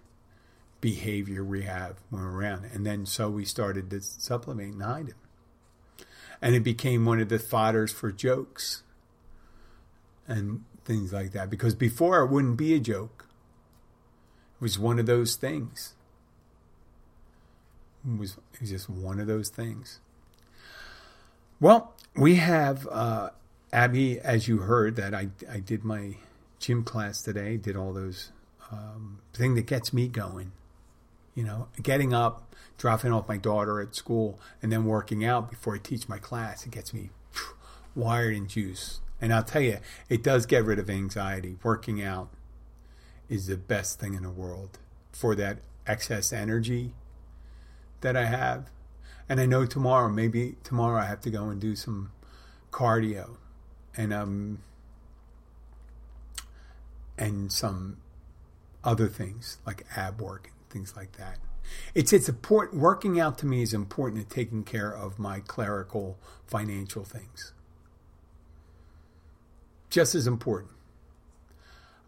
behavior 0.80 1.44
we 1.44 1.64
have 1.64 1.96
when 2.08 2.22
we're 2.22 2.30
around. 2.30 2.64
And 2.72 2.86
then 2.86 3.04
so 3.04 3.28
we 3.28 3.44
started 3.44 3.90
to 3.90 4.00
supplement 4.00 4.72
and 4.72 4.82
hide 4.82 5.08
him. 5.08 6.06
And 6.40 6.54
it 6.54 6.64
became 6.64 7.04
one 7.04 7.20
of 7.20 7.28
the 7.28 7.38
fodders 7.38 7.92
for 7.92 8.10
jokes 8.10 8.84
and 10.26 10.64
things 10.86 11.12
like 11.12 11.32
that. 11.32 11.50
Because 11.50 11.74
before 11.74 12.22
it 12.22 12.30
wouldn't 12.30 12.56
be 12.56 12.74
a 12.74 12.80
joke. 12.80 13.26
It 14.56 14.62
was 14.62 14.78
one 14.78 14.98
of 14.98 15.04
those 15.04 15.36
things. 15.36 15.92
It 18.08 18.18
was, 18.18 18.38
it 18.54 18.62
was 18.62 18.70
just 18.70 18.88
one 18.88 19.20
of 19.20 19.26
those 19.26 19.50
things. 19.50 20.00
Well, 21.60 21.92
we 22.16 22.36
have 22.36 22.88
uh, 22.90 23.30
Abby, 23.74 24.18
as 24.20 24.48
you 24.48 24.58
heard, 24.60 24.96
that 24.96 25.12
I, 25.12 25.28
I 25.50 25.60
did 25.60 25.84
my 25.84 26.16
gym 26.58 26.84
class 26.84 27.22
today, 27.22 27.56
did 27.56 27.76
all 27.76 27.92
those 27.92 28.32
um, 28.70 29.20
thing 29.32 29.54
that 29.54 29.66
gets 29.66 29.92
me 29.92 30.08
going. 30.08 30.52
You 31.34 31.44
know, 31.44 31.68
getting 31.82 32.14
up, 32.14 32.54
dropping 32.78 33.12
off 33.12 33.28
my 33.28 33.36
daughter 33.36 33.80
at 33.80 33.94
school, 33.94 34.38
and 34.62 34.70
then 34.70 34.84
working 34.84 35.24
out 35.24 35.50
before 35.50 35.74
I 35.74 35.78
teach 35.78 36.08
my 36.08 36.18
class. 36.18 36.64
It 36.64 36.70
gets 36.70 36.94
me 36.94 37.10
wired 37.94 38.36
and 38.36 38.48
juice. 38.48 39.00
And 39.20 39.32
I'll 39.32 39.42
tell 39.42 39.62
you, 39.62 39.78
it 40.08 40.22
does 40.22 40.46
get 40.46 40.64
rid 40.64 40.78
of 40.78 40.88
anxiety. 40.88 41.56
Working 41.62 42.02
out 42.02 42.28
is 43.28 43.46
the 43.46 43.56
best 43.56 43.98
thing 43.98 44.14
in 44.14 44.22
the 44.22 44.30
world 44.30 44.78
for 45.12 45.34
that 45.34 45.58
excess 45.86 46.32
energy 46.32 46.92
that 48.00 48.16
I 48.16 48.26
have. 48.26 48.70
And 49.28 49.40
I 49.40 49.46
know 49.46 49.64
tomorrow, 49.64 50.10
maybe 50.10 50.56
tomorrow 50.62 51.00
I 51.00 51.06
have 51.06 51.20
to 51.22 51.30
go 51.30 51.48
and 51.48 51.60
do 51.60 51.74
some 51.74 52.12
cardio 52.70 53.36
and 53.96 54.12
um 54.12 54.58
and 57.18 57.52
some 57.52 57.98
other 58.82 59.08
things 59.08 59.58
like 59.66 59.86
ab 59.96 60.20
work 60.20 60.50
and 60.52 60.70
things 60.70 60.96
like 60.96 61.12
that. 61.16 61.38
It's 61.94 62.12
it's 62.12 62.28
important. 62.28 62.80
Working 62.80 63.18
out 63.18 63.38
to 63.38 63.46
me 63.46 63.62
is 63.62 63.72
important 63.72 64.28
to 64.28 64.34
taking 64.34 64.64
care 64.64 64.90
of 64.90 65.18
my 65.18 65.40
clerical 65.40 66.18
financial 66.46 67.04
things. 67.04 67.52
Just 69.88 70.14
as 70.14 70.26
important. 70.26 70.72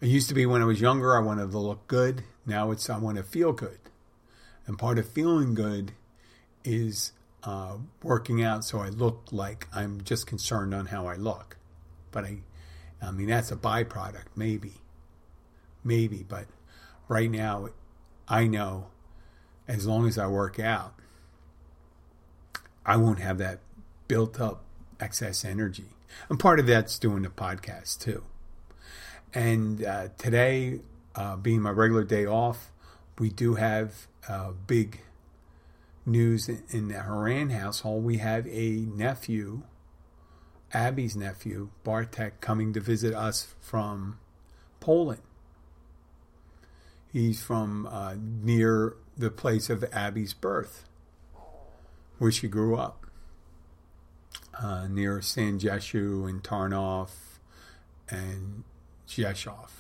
It 0.01 0.09
used 0.09 0.29
to 0.29 0.35
be 0.35 0.45
when 0.45 0.61
I 0.61 0.67
was 0.67 0.81
younger, 0.81 1.17
I 1.17 1.21
wanted 1.21 1.51
to 1.53 1.59
look 1.59 1.87
good. 1.87 2.23
Now 2.45 2.71
it's 2.71 2.91
I 2.91 2.99
want 2.99 3.17
to 3.17 3.23
feel 3.23 3.53
good, 3.53 3.79
and 4.67 4.79
part 4.79 4.99
of 4.99 5.09
feeling 5.09 5.55
good 5.55 5.93
is 6.65 7.13
uh, 7.45 7.77
working 8.03 8.43
out 8.43 8.65
so 8.65 8.81
I 8.81 8.89
look 8.89 9.29
like 9.31 9.69
I'm 9.73 10.03
just 10.03 10.27
concerned 10.27 10.75
on 10.75 10.87
how 10.87 11.07
I 11.07 11.15
look. 11.15 11.57
But 12.11 12.25
I, 12.25 12.39
I 13.01 13.11
mean 13.11 13.29
that's 13.29 13.51
a 13.51 13.57
byproduct, 13.57 14.27
maybe, 14.35 14.75
maybe. 15.87 16.25
But 16.29 16.47
right 17.09 17.31
now, 17.31 17.71
I 18.29 18.47
know 18.47 18.89
as 19.69 19.87
long 19.87 20.07
as 20.07 20.19
I 20.19 20.27
work 20.27 20.59
out, 20.59 20.95
I 22.85 22.97
won't 22.97 23.21
have 23.21 23.39
that 23.39 23.61
built 24.09 24.41
up 24.41 24.65
excess 25.01 25.45
energy. 25.45 25.87
And 26.29 26.39
part 26.39 26.61
of 26.61 26.67
that's 26.67 26.99
doing 26.99 27.23
the 27.23 27.29
podcast 27.29 28.01
too. 28.01 28.23
And 29.35 29.85
uh, 29.85 30.09
today, 30.19 30.81
uh, 31.15 31.37
being 31.37 31.61
my 31.61 31.71
regular 31.71 32.05
day 32.05 32.27
off, 32.27 32.73
we 33.19 33.31
do 33.31 33.55
have 33.55 34.07
uh, 34.29 34.53
big 34.67 35.01
news 36.05 36.49
in, 36.49 36.89
the 36.89 37.03
Haran 37.03 37.51
household. 37.51 38.05
We 38.05 38.19
have 38.19 38.47
a 38.47 38.71
nephew, 38.71 39.63
Abby's 40.73 41.17
nephew, 41.17 41.71
Bartek, 41.83 42.41
coming 42.41 42.73
to 42.75 42.81
visit 42.81 43.15
us 43.15 43.55
from 43.61 44.19
Poland. 44.81 45.23
He's 47.17 47.43
from 47.43 47.87
uh, 47.87 48.17
near 48.21 48.95
the 49.17 49.31
place 49.31 49.71
of 49.71 49.83
Abby's 49.91 50.35
birth, 50.35 50.85
where 52.19 52.31
she 52.31 52.47
grew 52.47 52.77
up, 52.77 53.07
uh, 54.61 54.87
near 54.89 55.21
Sanjeshu 55.21 56.29
and 56.29 56.43
Tarnov 56.43 57.09
and 58.11 58.65
Jeshov. 59.09 59.71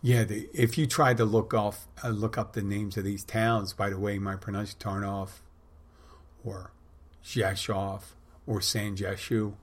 Yeah, 0.00 0.22
the, 0.22 0.48
if 0.54 0.78
you 0.78 0.86
try 0.86 1.12
to 1.12 1.24
look 1.24 1.52
off, 1.52 1.88
uh, 2.04 2.10
look 2.10 2.38
up 2.38 2.52
the 2.52 2.62
names 2.62 2.96
of 2.96 3.02
these 3.02 3.24
towns, 3.24 3.72
by 3.72 3.90
the 3.90 3.98
way, 3.98 4.20
my 4.20 4.36
pronunciation 4.36 4.78
Tarnov 4.78 5.40
or 6.44 6.70
Jeshov 7.24 8.02
or 8.46 8.60
Sanjeshu, 8.60 9.54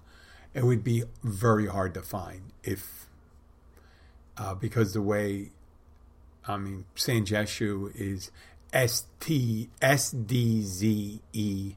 it 0.54 0.66
would 0.66 0.84
be 0.84 1.06
very 1.24 1.68
hard 1.68 1.94
to 1.94 2.02
find 2.02 2.52
if 2.66 3.08
uh, 4.36 4.54
because 4.54 4.94
the 4.94 5.02
way 5.02 5.52
I 6.48 6.58
mean, 6.58 6.86
Sanjeshu 6.96 7.92
is 7.96 8.32
S 8.74 9.06
T 9.20 9.70
S 9.82 10.12
D 10.12 10.62
Z 10.62 11.22
E 11.34 11.76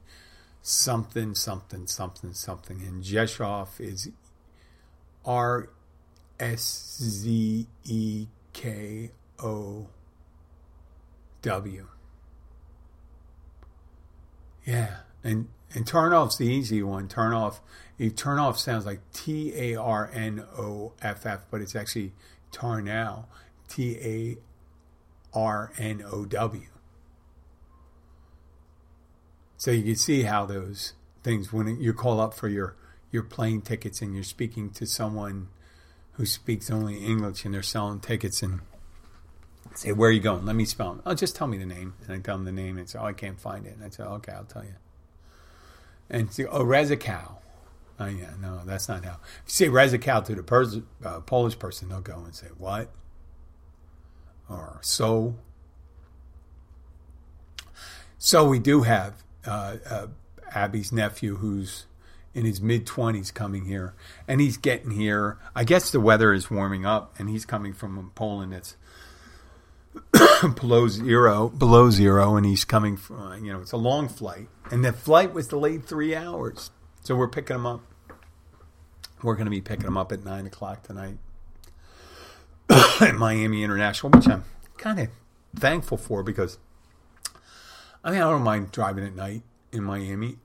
something 0.62 1.34
something 1.34 1.86
something 1.86 2.32
something, 2.32 2.80
and 2.82 3.02
Jeshov 3.04 3.80
is 3.80 4.10
R 5.24 5.68
S 6.40 6.96
Z 7.00 7.66
E 7.84 8.26
K 8.52 9.10
O 9.38 9.88
W. 11.42 11.88
Yeah, 14.64 14.96
and 15.22 15.48
and 15.74 15.84
Tarnov's 15.84 16.38
the 16.38 16.46
easy 16.46 16.82
one. 16.82 17.08
Tarnov, 17.08 17.58
Tarnov 18.00 18.56
sounds 18.56 18.86
like 18.86 19.00
T 19.12 19.52
A 19.54 19.76
R 19.76 20.10
N 20.12 20.44
O 20.56 20.92
F 21.02 21.26
F, 21.26 21.44
but 21.50 21.60
it's 21.60 21.76
actually 21.76 22.12
Tarnow, 22.52 23.26
T 23.68 23.96
A 24.00 24.36
R 25.34 25.72
N 25.78 26.02
O 26.10 26.24
W. 26.24 26.66
So 29.56 29.70
you 29.70 29.82
can 29.82 29.96
see 29.96 30.22
how 30.22 30.44
those 30.46 30.92
things, 31.22 31.52
when 31.52 31.80
you 31.80 31.92
call 31.94 32.20
up 32.20 32.34
for 32.34 32.48
your, 32.48 32.76
your 33.10 33.22
plane 33.22 33.62
tickets 33.62 34.02
and 34.02 34.14
you're 34.14 34.22
speaking 34.22 34.70
to 34.70 34.86
someone 34.86 35.48
who 36.12 36.26
speaks 36.26 36.70
only 36.70 37.04
English 37.04 37.44
and 37.44 37.54
they're 37.54 37.62
selling 37.62 38.00
tickets 38.00 38.42
and 38.42 38.60
say, 39.74 39.92
Where 39.92 40.10
are 40.10 40.12
you 40.12 40.20
going? 40.20 40.44
Let 40.44 40.56
me 40.56 40.64
spell 40.64 40.94
them. 40.94 41.02
Oh, 41.06 41.14
just 41.14 41.34
tell 41.36 41.46
me 41.46 41.58
the 41.58 41.66
name. 41.66 41.94
And 42.02 42.12
I 42.12 42.18
tell 42.18 42.36
them 42.36 42.44
the 42.44 42.52
name 42.52 42.78
and 42.78 42.88
say, 42.88 42.98
Oh, 43.00 43.06
I 43.06 43.12
can't 43.12 43.40
find 43.40 43.66
it. 43.66 43.74
And 43.74 43.84
I 43.84 43.88
say, 43.88 44.02
Okay, 44.02 44.32
I'll 44.32 44.44
tell 44.44 44.64
you. 44.64 44.74
And 46.10 46.32
say, 46.32 46.44
Oh, 46.44 46.64
Rezakow. 46.64 47.36
Oh, 47.98 48.06
yeah, 48.06 48.30
no, 48.40 48.60
that's 48.64 48.88
not 48.88 49.04
how. 49.04 49.18
If 49.46 49.46
you 49.46 49.52
say 49.52 49.68
Rezakow 49.68 50.24
to 50.26 50.34
the 50.34 50.42
Pers- 50.42 50.80
uh, 51.04 51.20
Polish 51.20 51.58
person, 51.58 51.88
they'll 51.88 52.00
go 52.00 52.22
and 52.24 52.34
say, 52.34 52.48
What? 52.58 52.90
Or 54.48 54.78
so. 54.82 55.36
So 58.18 58.48
we 58.48 58.58
do 58.58 58.82
have 58.82 59.22
uh, 59.46 59.76
uh, 59.88 60.06
Abby's 60.54 60.92
nephew 60.92 61.36
who's 61.36 61.86
in 62.32 62.44
his 62.44 62.60
mid 62.60 62.86
20s 62.86 63.32
coming 63.32 63.64
here, 63.66 63.94
and 64.26 64.40
he's 64.40 64.56
getting 64.56 64.90
here. 64.90 65.38
I 65.54 65.64
guess 65.64 65.90
the 65.90 66.00
weather 66.00 66.32
is 66.32 66.50
warming 66.50 66.84
up, 66.84 67.14
and 67.18 67.28
he's 67.28 67.44
coming 67.44 67.72
from 67.72 68.10
Poland. 68.14 68.52
It's 68.52 68.76
below 70.56 70.88
zero, 70.88 71.48
below 71.48 71.90
zero, 71.90 72.36
and 72.36 72.44
he's 72.44 72.64
coming 72.64 72.96
from. 72.96 73.44
You 73.44 73.52
know, 73.52 73.60
it's 73.60 73.72
a 73.72 73.76
long 73.76 74.08
flight, 74.08 74.48
and 74.70 74.84
the 74.84 74.92
flight 74.92 75.32
was 75.32 75.48
delayed 75.48 75.86
three 75.86 76.14
hours. 76.14 76.70
So 77.02 77.14
we're 77.14 77.28
picking 77.28 77.56
him 77.56 77.66
up. 77.66 77.82
We're 79.22 79.36
going 79.36 79.46
to 79.46 79.50
be 79.50 79.60
picking 79.60 79.86
him 79.86 79.96
up 79.96 80.12
at 80.12 80.24
nine 80.24 80.46
o'clock 80.46 80.82
tonight. 80.82 81.18
at 83.00 83.14
Miami 83.14 83.62
International, 83.62 84.10
which 84.10 84.28
I'm 84.28 84.44
kind 84.76 85.00
of 85.00 85.08
thankful 85.54 85.96
for 85.96 86.22
because 86.22 86.58
I 88.02 88.10
mean 88.10 88.20
I 88.20 88.30
don't 88.30 88.42
mind 88.42 88.72
driving 88.72 89.04
at 89.04 89.14
night 89.14 89.42
in 89.72 89.84
Miami. 89.84 90.36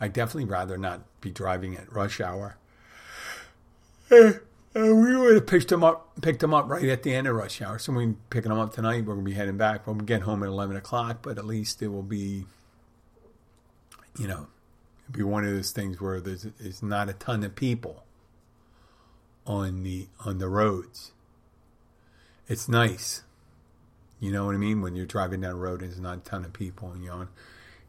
I 0.00 0.08
definitely 0.08 0.46
rather 0.46 0.76
not 0.76 1.02
be 1.20 1.30
driving 1.30 1.76
at 1.76 1.92
rush 1.92 2.20
hour. 2.20 2.56
Uh, 4.10 4.32
we 4.74 5.16
would 5.16 5.34
have 5.34 5.46
picked 5.46 5.68
them 5.68 5.84
up, 5.84 6.20
picked 6.20 6.42
him 6.42 6.52
up 6.52 6.68
right 6.68 6.84
at 6.84 7.04
the 7.04 7.14
end 7.14 7.26
of 7.28 7.36
rush 7.36 7.62
hour. 7.62 7.78
So 7.78 7.92
we're 7.92 8.14
picking 8.30 8.50
them 8.50 8.58
up 8.58 8.74
tonight. 8.74 9.04
We're 9.04 9.14
gonna 9.14 9.24
be 9.24 9.34
heading 9.34 9.56
back. 9.56 9.86
We'll 9.86 9.96
get 9.96 10.22
home 10.22 10.42
at 10.42 10.48
eleven 10.48 10.76
o'clock, 10.76 11.18
but 11.22 11.38
at 11.38 11.44
least 11.44 11.80
it 11.80 11.88
will 11.88 12.02
be, 12.02 12.44
you 14.18 14.26
know, 14.26 14.48
it'll 15.08 15.18
be 15.18 15.22
one 15.22 15.44
of 15.44 15.50
those 15.50 15.70
things 15.70 16.00
where 16.00 16.20
there's, 16.20 16.42
there's 16.58 16.82
not 16.82 17.08
a 17.08 17.12
ton 17.12 17.44
of 17.44 17.54
people 17.54 18.04
on 19.46 19.82
the 19.82 20.08
on 20.24 20.38
the 20.38 20.48
roads 20.48 21.12
it's 22.48 22.68
nice. 22.68 23.22
You 24.20 24.32
know 24.32 24.46
what 24.46 24.54
I 24.54 24.58
mean? 24.58 24.80
When 24.80 24.96
you're 24.96 25.06
driving 25.06 25.40
down 25.40 25.52
the 25.52 25.60
road, 25.60 25.82
and 25.82 25.90
there's 25.90 26.00
not 26.00 26.18
a 26.18 26.20
ton 26.20 26.44
of 26.44 26.52
people, 26.52 26.90
and 26.90 27.04
you 27.04 27.28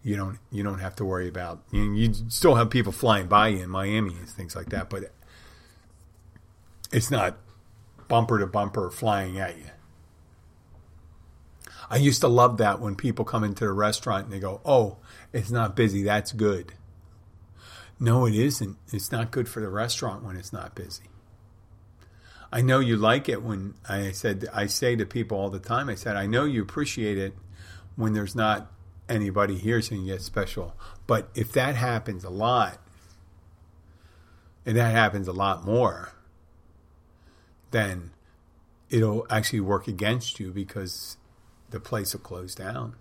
you 0.03 0.15
don't 0.15 0.37
you 0.51 0.63
don't 0.63 0.79
have 0.79 0.95
to 0.97 1.05
worry 1.05 1.27
about. 1.27 1.63
You, 1.71 1.93
you 1.93 2.13
still 2.29 2.55
have 2.55 2.69
people 2.69 2.91
flying 2.91 3.27
by 3.27 3.49
you 3.49 3.63
in 3.63 3.69
Miami 3.69 4.15
and 4.15 4.29
things 4.29 4.55
like 4.55 4.69
that, 4.69 4.89
but 4.89 5.11
it's 6.91 7.09
not 7.09 7.37
bumper 8.07 8.39
to 8.39 8.47
bumper 8.47 8.91
flying 8.91 9.39
at 9.39 9.57
you. 9.57 9.65
I 11.89 11.97
used 11.97 12.21
to 12.21 12.27
love 12.27 12.57
that 12.57 12.79
when 12.79 12.95
people 12.95 13.25
come 13.25 13.43
into 13.43 13.65
the 13.65 13.73
restaurant 13.73 14.25
and 14.25 14.33
they 14.33 14.39
go, 14.39 14.61
"Oh, 14.65 14.97
it's 15.33 15.51
not 15.51 15.75
busy. 15.75 16.03
That's 16.03 16.31
good." 16.31 16.73
No, 17.99 18.25
it 18.25 18.35
isn't. 18.35 18.77
It's 18.91 19.11
not 19.11 19.31
good 19.31 19.47
for 19.47 19.61
the 19.61 19.69
restaurant 19.69 20.23
when 20.23 20.35
it's 20.35 20.51
not 20.51 20.75
busy. 20.75 21.05
I 22.55 22.61
know 22.61 22.79
you 22.79 22.95
like 22.95 23.27
it 23.27 23.43
when 23.43 23.73
I 23.89 24.11
said 24.11 24.47
I 24.53 24.67
say 24.67 24.95
to 24.95 25.05
people 25.05 25.37
all 25.37 25.49
the 25.49 25.59
time. 25.59 25.89
I 25.89 25.95
said 25.95 26.15
I 26.15 26.25
know 26.25 26.45
you 26.45 26.61
appreciate 26.61 27.17
it 27.17 27.33
when 27.97 28.13
there's 28.13 28.33
not 28.33 28.71
anybody 29.09 29.57
here, 29.57 29.81
so 29.81 29.93
you 29.95 30.05
get 30.05 30.21
special. 30.21 30.73
But 31.05 31.27
if 31.35 31.51
that 31.51 31.75
happens 31.75 32.23
a 32.23 32.29
lot, 32.29 32.79
and 34.65 34.77
that 34.77 34.91
happens 34.93 35.27
a 35.27 35.33
lot 35.33 35.65
more, 35.65 36.13
then 37.71 38.11
it'll 38.89 39.27
actually 39.29 39.59
work 39.59 39.89
against 39.89 40.39
you 40.39 40.53
because 40.53 41.17
the 41.71 41.81
place 41.81 42.13
will 42.13 42.21
close 42.21 42.55
down. 42.55 42.95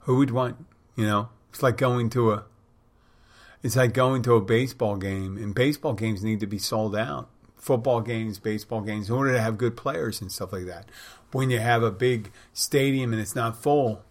Who 0.00 0.18
would 0.18 0.30
want, 0.30 0.66
you 0.94 1.06
know, 1.06 1.30
it's 1.48 1.62
like 1.62 1.78
going 1.78 2.10
to 2.10 2.32
a 2.32 2.44
it's 3.62 3.76
like 3.76 3.94
going 3.94 4.20
to 4.24 4.34
a 4.34 4.42
baseball 4.42 4.96
game 4.96 5.38
and 5.38 5.54
baseball 5.54 5.94
games 5.94 6.22
need 6.22 6.40
to 6.40 6.46
be 6.46 6.58
sold 6.58 6.94
out. 6.94 7.30
Football 7.62 8.00
games, 8.00 8.40
baseball 8.40 8.80
games, 8.80 9.08
in 9.08 9.14
order 9.14 9.32
to 9.32 9.40
have 9.40 9.56
good 9.56 9.76
players 9.76 10.20
and 10.20 10.32
stuff 10.32 10.52
like 10.52 10.66
that. 10.66 10.88
When 11.30 11.48
you 11.48 11.60
have 11.60 11.84
a 11.84 11.92
big 11.92 12.32
stadium 12.52 13.12
and 13.12 13.22
it's 13.22 13.36
not 13.36 13.62
full, 13.62 14.02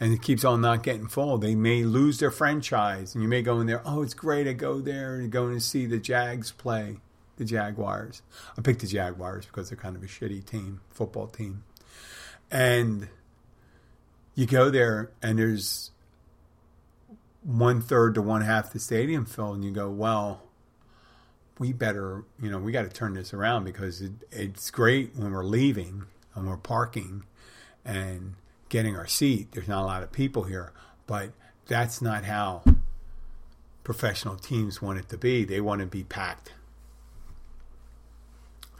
and 0.00 0.14
it 0.14 0.22
keeps 0.22 0.46
on 0.46 0.62
not 0.62 0.82
getting 0.82 1.08
full, 1.08 1.36
they 1.36 1.54
may 1.54 1.82
lose 1.82 2.20
their 2.20 2.30
franchise. 2.30 3.14
And 3.14 3.22
you 3.22 3.28
may 3.28 3.42
go 3.42 3.60
in 3.60 3.66
there, 3.66 3.82
oh, 3.84 4.00
it's 4.00 4.14
great. 4.14 4.48
I 4.48 4.54
go 4.54 4.80
there 4.80 5.16
and 5.16 5.30
go 5.30 5.48
and 5.48 5.62
see 5.62 5.84
the 5.84 5.98
Jags 5.98 6.50
play 6.50 7.00
the 7.36 7.44
Jaguars. 7.44 8.22
I 8.56 8.62
picked 8.62 8.80
the 8.80 8.86
Jaguars 8.86 9.44
because 9.44 9.68
they're 9.68 9.76
kind 9.76 9.94
of 9.94 10.02
a 10.02 10.06
shitty 10.06 10.46
team, 10.46 10.80
football 10.88 11.26
team. 11.26 11.64
And 12.50 13.08
you 14.34 14.46
go 14.46 14.70
there 14.70 15.10
and 15.20 15.38
there's 15.38 15.90
one 17.42 17.82
third 17.82 18.14
to 18.14 18.22
one 18.22 18.40
half 18.40 18.72
the 18.72 18.78
stadium 18.78 19.26
filled, 19.26 19.56
and 19.56 19.64
you 19.66 19.70
go, 19.70 19.90
well, 19.90 20.44
we 21.58 21.72
better, 21.72 22.24
you 22.40 22.50
know, 22.50 22.58
we 22.58 22.72
got 22.72 22.82
to 22.82 22.88
turn 22.88 23.14
this 23.14 23.34
around 23.34 23.64
because 23.64 24.00
it, 24.00 24.12
it's 24.30 24.70
great 24.70 25.16
when 25.16 25.32
we're 25.32 25.44
leaving 25.44 26.04
and 26.34 26.48
we're 26.48 26.56
parking 26.56 27.24
and 27.84 28.34
getting 28.68 28.96
our 28.96 29.06
seat. 29.06 29.52
There's 29.52 29.68
not 29.68 29.82
a 29.82 29.86
lot 29.86 30.02
of 30.02 30.12
people 30.12 30.44
here, 30.44 30.72
but 31.06 31.30
that's 31.66 32.00
not 32.00 32.24
how 32.24 32.62
professional 33.84 34.36
teams 34.36 34.80
want 34.80 34.98
it 34.98 35.08
to 35.08 35.18
be. 35.18 35.44
They 35.44 35.60
want 35.60 35.80
to 35.80 35.86
be 35.86 36.04
packed 36.04 36.52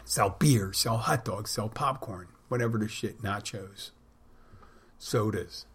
sell 0.09 0.31
beer, 0.39 0.73
sell 0.73 0.97
hot 0.97 1.25
dogs, 1.25 1.51
sell 1.51 1.69
popcorn, 1.69 2.29
whatever 2.49 2.79
the 2.79 2.89
shit, 2.89 3.23
nachos, 3.23 3.91
sodas. 4.99 5.67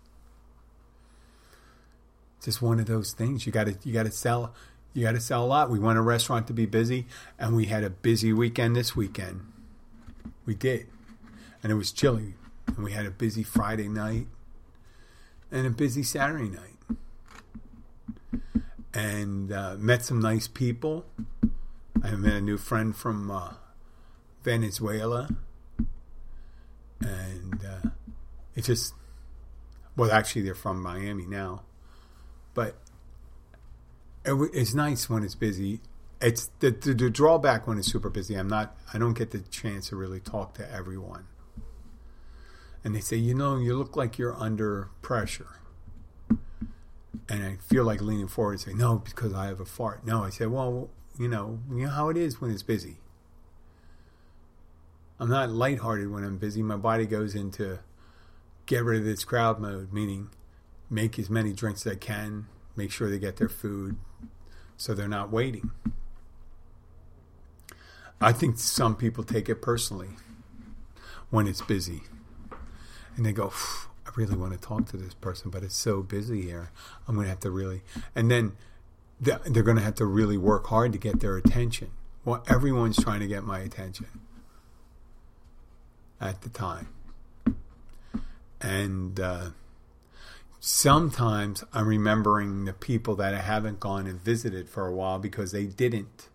Just 2.44 2.62
one 2.62 2.80
of 2.80 2.88
those 2.88 3.14
things. 3.14 3.46
You 3.46 3.52
got 3.52 3.68
to 3.68 3.78
you 3.84 3.94
got 3.94 4.04
to 4.04 4.12
sell. 4.12 4.54
You 4.94 5.04
got 5.04 5.14
to 5.14 5.20
sell 5.20 5.44
a 5.44 5.48
lot. 5.48 5.70
We 5.70 5.80
want 5.80 5.98
a 5.98 6.02
restaurant 6.02 6.48
to 6.48 6.54
be 6.54 6.66
busy, 6.66 7.08
and 7.40 7.56
we 7.56 7.66
had 7.66 7.84
a 7.84 7.90
busy 7.90 8.32
weekend 8.32 8.76
this 8.76 8.96
weekend. 8.96 9.42
We 10.46 10.56
did, 10.56 10.88
and 11.62 11.72
it 11.72 11.76
was 11.76 11.92
chilly, 11.92 12.36
and 12.68 12.84
we 12.84 12.92
had 12.92 13.06
a 13.06 13.12
busy 13.12 13.44
Friday 13.44 13.88
night, 13.88 14.28
and 15.52 15.66
a 15.66 15.72
busy 15.72 16.04
Saturday 16.04 16.50
night, 16.50 16.78
and 18.94 19.52
uh, 19.52 19.76
met 19.78 20.04
some 20.04 20.22
nice 20.22 20.48
people. 20.48 21.06
I 22.04 22.12
met 22.12 22.34
a 22.34 22.42
new 22.42 22.58
friend 22.58 22.96
from 22.96 23.32
uh, 23.32 23.54
Venezuela, 24.44 25.30
and 27.02 27.66
uh, 27.66 27.90
it's 28.56 28.68
just 28.68 28.94
well, 29.96 30.12
actually, 30.12 30.42
they're 30.42 30.56
from 30.56 30.82
Miami 30.82 31.26
now, 31.26 31.64
but 32.54 32.70
it, 32.70 32.83
it's 34.26 34.74
nice 34.74 35.10
when 35.10 35.24
it's 35.24 35.36
busy. 35.36 35.82
It's 36.22 36.50
the, 36.60 36.72
the, 36.72 36.94
the 36.94 37.10
drawback 37.10 37.68
when 37.68 37.78
it's 37.78 37.92
super 37.92 38.10
busy. 38.10 38.36
I'm 38.36 38.48
not. 38.48 38.76
I 38.94 38.98
don't 38.98 39.14
get 39.14 39.32
the 39.32 39.40
chance 39.40 39.90
to 39.90 39.96
really 39.96 40.20
talk 40.20 40.54
to 40.56 40.72
everyone, 40.72 41.26
and 42.84 42.96
they 42.96 43.02
say, 43.02 43.18
you 43.18 43.34
know, 43.34 43.58
you 43.58 43.76
look 43.76 43.96
like 43.96 44.18
you're 44.18 44.36
under 44.36 44.90
pressure. 45.02 45.60
And 47.30 47.44
I 47.44 47.56
feel 47.56 47.86
like 47.86 48.02
leaning 48.02 48.28
forward 48.28 48.54
and 48.54 48.62
say, 48.62 48.74
no, 48.74 48.98
because 48.98 49.34
I 49.34 49.46
have 49.46 49.62
a 49.62 49.66
fart. 49.66 50.06
No, 50.06 50.24
I 50.24 50.30
said, 50.30 50.50
well, 50.50 50.90
you 51.18 51.30
know, 51.30 51.60
you 51.72 51.86
know 51.86 51.90
how 51.90 52.10
it 52.10 52.18
is 52.18 52.42
when 52.42 52.52
it's 52.52 52.64
busy. 52.64 52.98
I'm 55.20 55.30
not 55.30 55.50
lighthearted 55.50 56.12
when 56.12 56.24
I'm 56.24 56.38
busy. 56.38 56.62
My 56.62 56.76
body 56.76 57.06
goes 57.06 57.34
into 57.34 57.80
get 58.66 58.84
rid 58.84 59.00
of 59.00 59.06
this 59.06 59.24
crowd 59.24 59.60
mode, 59.60 59.94
meaning 59.94 60.30
make 60.90 61.18
as 61.18 61.30
many 61.30 61.54
drinks 61.54 61.86
as 61.86 61.94
I 61.94 61.96
can, 61.96 62.48
make 62.76 62.92
sure 62.92 63.10
they 63.10 63.20
get 63.20 63.38
their 63.38 63.50
food 63.50 63.98
so 64.78 64.94
they're 64.94 65.08
not 65.08 65.32
waiting. 65.32 65.72
I 68.20 68.32
think 68.32 68.58
some 68.58 68.96
people 68.96 69.24
take 69.24 69.50
it 69.50 69.62
personally 69.62 70.10
when 71.30 71.48
it's 71.48 71.62
busy. 71.62 72.04
And 73.16 73.26
they 73.26 73.34
go, 73.34 73.52
I 74.06 74.12
really 74.16 74.36
want 74.36 74.54
to 74.54 74.60
talk 74.60 74.88
to 74.90 74.98
this 74.98 75.14
person, 75.14 75.52
but 75.52 75.64
it's 75.64 75.76
so 75.76 76.02
busy 76.02 76.42
here. 76.42 76.72
I'm 77.08 77.16
going 77.16 77.26
to 77.26 77.30
have 77.30 77.42
to 77.42 77.52
really. 77.52 77.82
And 78.16 78.32
then 78.32 78.54
they're 79.20 79.64
going 79.64 79.78
to 79.78 79.84
have 79.84 79.96
to 79.96 80.06
really 80.06 80.38
work 80.38 80.68
hard 80.68 80.92
to 80.94 80.98
get 80.98 81.20
their 81.20 81.38
attention. 81.38 81.92
Well, 82.26 82.44
everyone's 82.48 83.02
trying 83.02 83.20
to 83.20 83.28
get 83.28 83.44
my 83.44 83.60
attention 83.60 84.08
at 86.20 86.42
the 86.42 86.50
time. 86.50 86.88
And 88.62 89.20
uh, 89.20 89.48
sometimes 90.66 91.62
I'm 91.74 91.90
remembering 91.90 92.64
the 92.64 92.72
people 92.72 93.18
that 93.18 93.34
I 93.34 93.42
haven't 93.42 93.82
gone 93.82 94.08
and 94.08 94.18
visited 94.18 94.70
for 94.70 94.88
a 94.88 94.94
while 94.94 95.20
because 95.20 95.52
they 95.52 95.66
didn't 95.66 96.30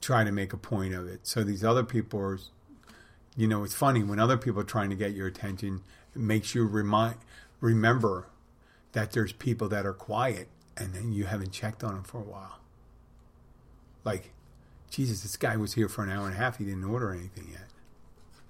try 0.00 0.22
to 0.22 0.30
make 0.30 0.52
a 0.52 0.56
point 0.56 0.94
of 0.94 1.08
it. 1.08 1.26
So 1.26 1.42
these 1.42 1.64
other 1.64 1.82
people 1.82 2.20
are, 2.20 2.38
you 3.36 3.48
know, 3.48 3.64
it's 3.64 3.74
funny 3.74 4.04
when 4.04 4.20
other 4.20 4.36
people 4.36 4.60
are 4.60 4.64
trying 4.64 4.90
to 4.90 4.96
get 4.96 5.10
your 5.10 5.26
attention, 5.26 5.82
it 6.14 6.20
makes 6.20 6.54
you 6.54 6.64
remind, 6.68 7.16
remember 7.60 8.28
that 8.92 9.10
there's 9.10 9.32
people 9.32 9.68
that 9.70 9.84
are 9.84 9.92
quiet 9.92 10.46
and 10.76 10.94
then 10.94 11.10
you 11.10 11.24
haven't 11.24 11.50
checked 11.50 11.82
on 11.82 11.94
them 11.94 12.04
for 12.04 12.18
a 12.18 12.24
while. 12.24 12.60
Like, 14.04 14.30
Jesus, 14.88 15.22
this 15.22 15.36
guy 15.36 15.56
was 15.56 15.72
here 15.72 15.88
for 15.88 16.04
an 16.04 16.10
hour 16.10 16.26
and 16.26 16.34
a 16.36 16.38
half. 16.38 16.58
He 16.58 16.64
didn't 16.64 16.84
order 16.84 17.10
anything 17.10 17.48
yet. 17.50 17.66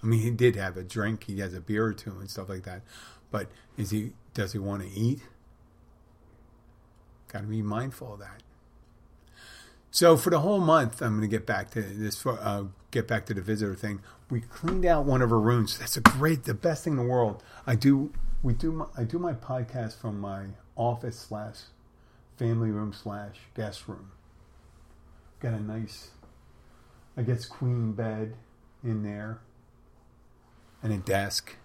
I 0.02 0.06
mean, 0.06 0.20
he 0.20 0.30
did 0.30 0.54
have 0.56 0.76
a 0.76 0.82
drink. 0.82 1.24
He 1.24 1.40
has 1.40 1.54
a 1.54 1.60
beer 1.60 1.86
or 1.86 1.94
two 1.94 2.10
and 2.20 2.28
stuff 2.28 2.50
like 2.50 2.64
that. 2.64 2.82
But 3.30 3.48
is 3.76 3.90
he? 3.90 4.12
Does 4.34 4.52
he 4.52 4.58
want 4.58 4.82
to 4.82 4.88
eat? 4.88 5.20
Got 7.32 7.40
to 7.40 7.46
be 7.46 7.62
mindful 7.62 8.14
of 8.14 8.20
that. 8.20 8.42
So 9.90 10.16
for 10.16 10.30
the 10.30 10.40
whole 10.40 10.60
month, 10.60 11.00
I'm 11.00 11.16
going 11.16 11.22
to 11.22 11.28
get 11.28 11.46
back 11.46 11.70
to 11.70 11.80
this. 11.80 12.24
Uh, 12.26 12.64
get 12.90 13.08
back 13.08 13.26
to 13.26 13.34
the 13.34 13.40
visitor 13.40 13.74
thing. 13.74 14.00
We 14.30 14.40
cleaned 14.40 14.84
out 14.84 15.04
one 15.04 15.22
of 15.22 15.32
our 15.32 15.38
rooms. 15.38 15.78
That's 15.78 15.96
a 15.96 16.00
great, 16.00 16.44
the 16.44 16.54
best 16.54 16.84
thing 16.84 16.94
in 16.94 16.98
the 16.98 17.04
world. 17.04 17.42
I 17.66 17.76
do. 17.76 18.12
We 18.42 18.52
do. 18.52 18.72
My, 18.72 18.86
I 18.96 19.04
do 19.04 19.18
my 19.18 19.32
podcast 19.32 19.98
from 19.98 20.20
my 20.20 20.46
office 20.76 21.18
slash 21.18 21.56
family 22.36 22.70
room 22.70 22.92
slash 22.92 23.36
guest 23.54 23.88
room. 23.88 24.10
Got 25.40 25.54
a 25.54 25.60
nice, 25.60 26.10
I 27.16 27.22
guess, 27.22 27.46
queen 27.46 27.92
bed 27.92 28.34
in 28.84 29.02
there 29.02 29.40
and 30.82 30.92
a 30.92 30.98
desk. 30.98 31.56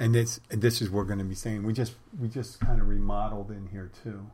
And 0.00 0.14
this 0.14 0.40
this 0.48 0.80
is 0.80 0.88
what 0.88 1.00
we're 1.00 1.04
going 1.04 1.18
to 1.18 1.26
be 1.26 1.34
saying. 1.34 1.62
We 1.62 1.74
just 1.74 1.92
we 2.18 2.26
just 2.26 2.58
kind 2.58 2.80
of 2.80 2.88
remodeled 2.88 3.50
in 3.50 3.66
here 3.66 3.90
too. 4.02 4.30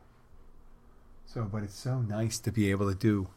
So, 1.25 1.43
but 1.43 1.61
it's 1.61 1.77
so 1.77 1.99
nice 1.99 2.39
to 2.39 2.53
be 2.53 2.71
able 2.71 2.89
to 2.89 2.97
do 2.97 3.27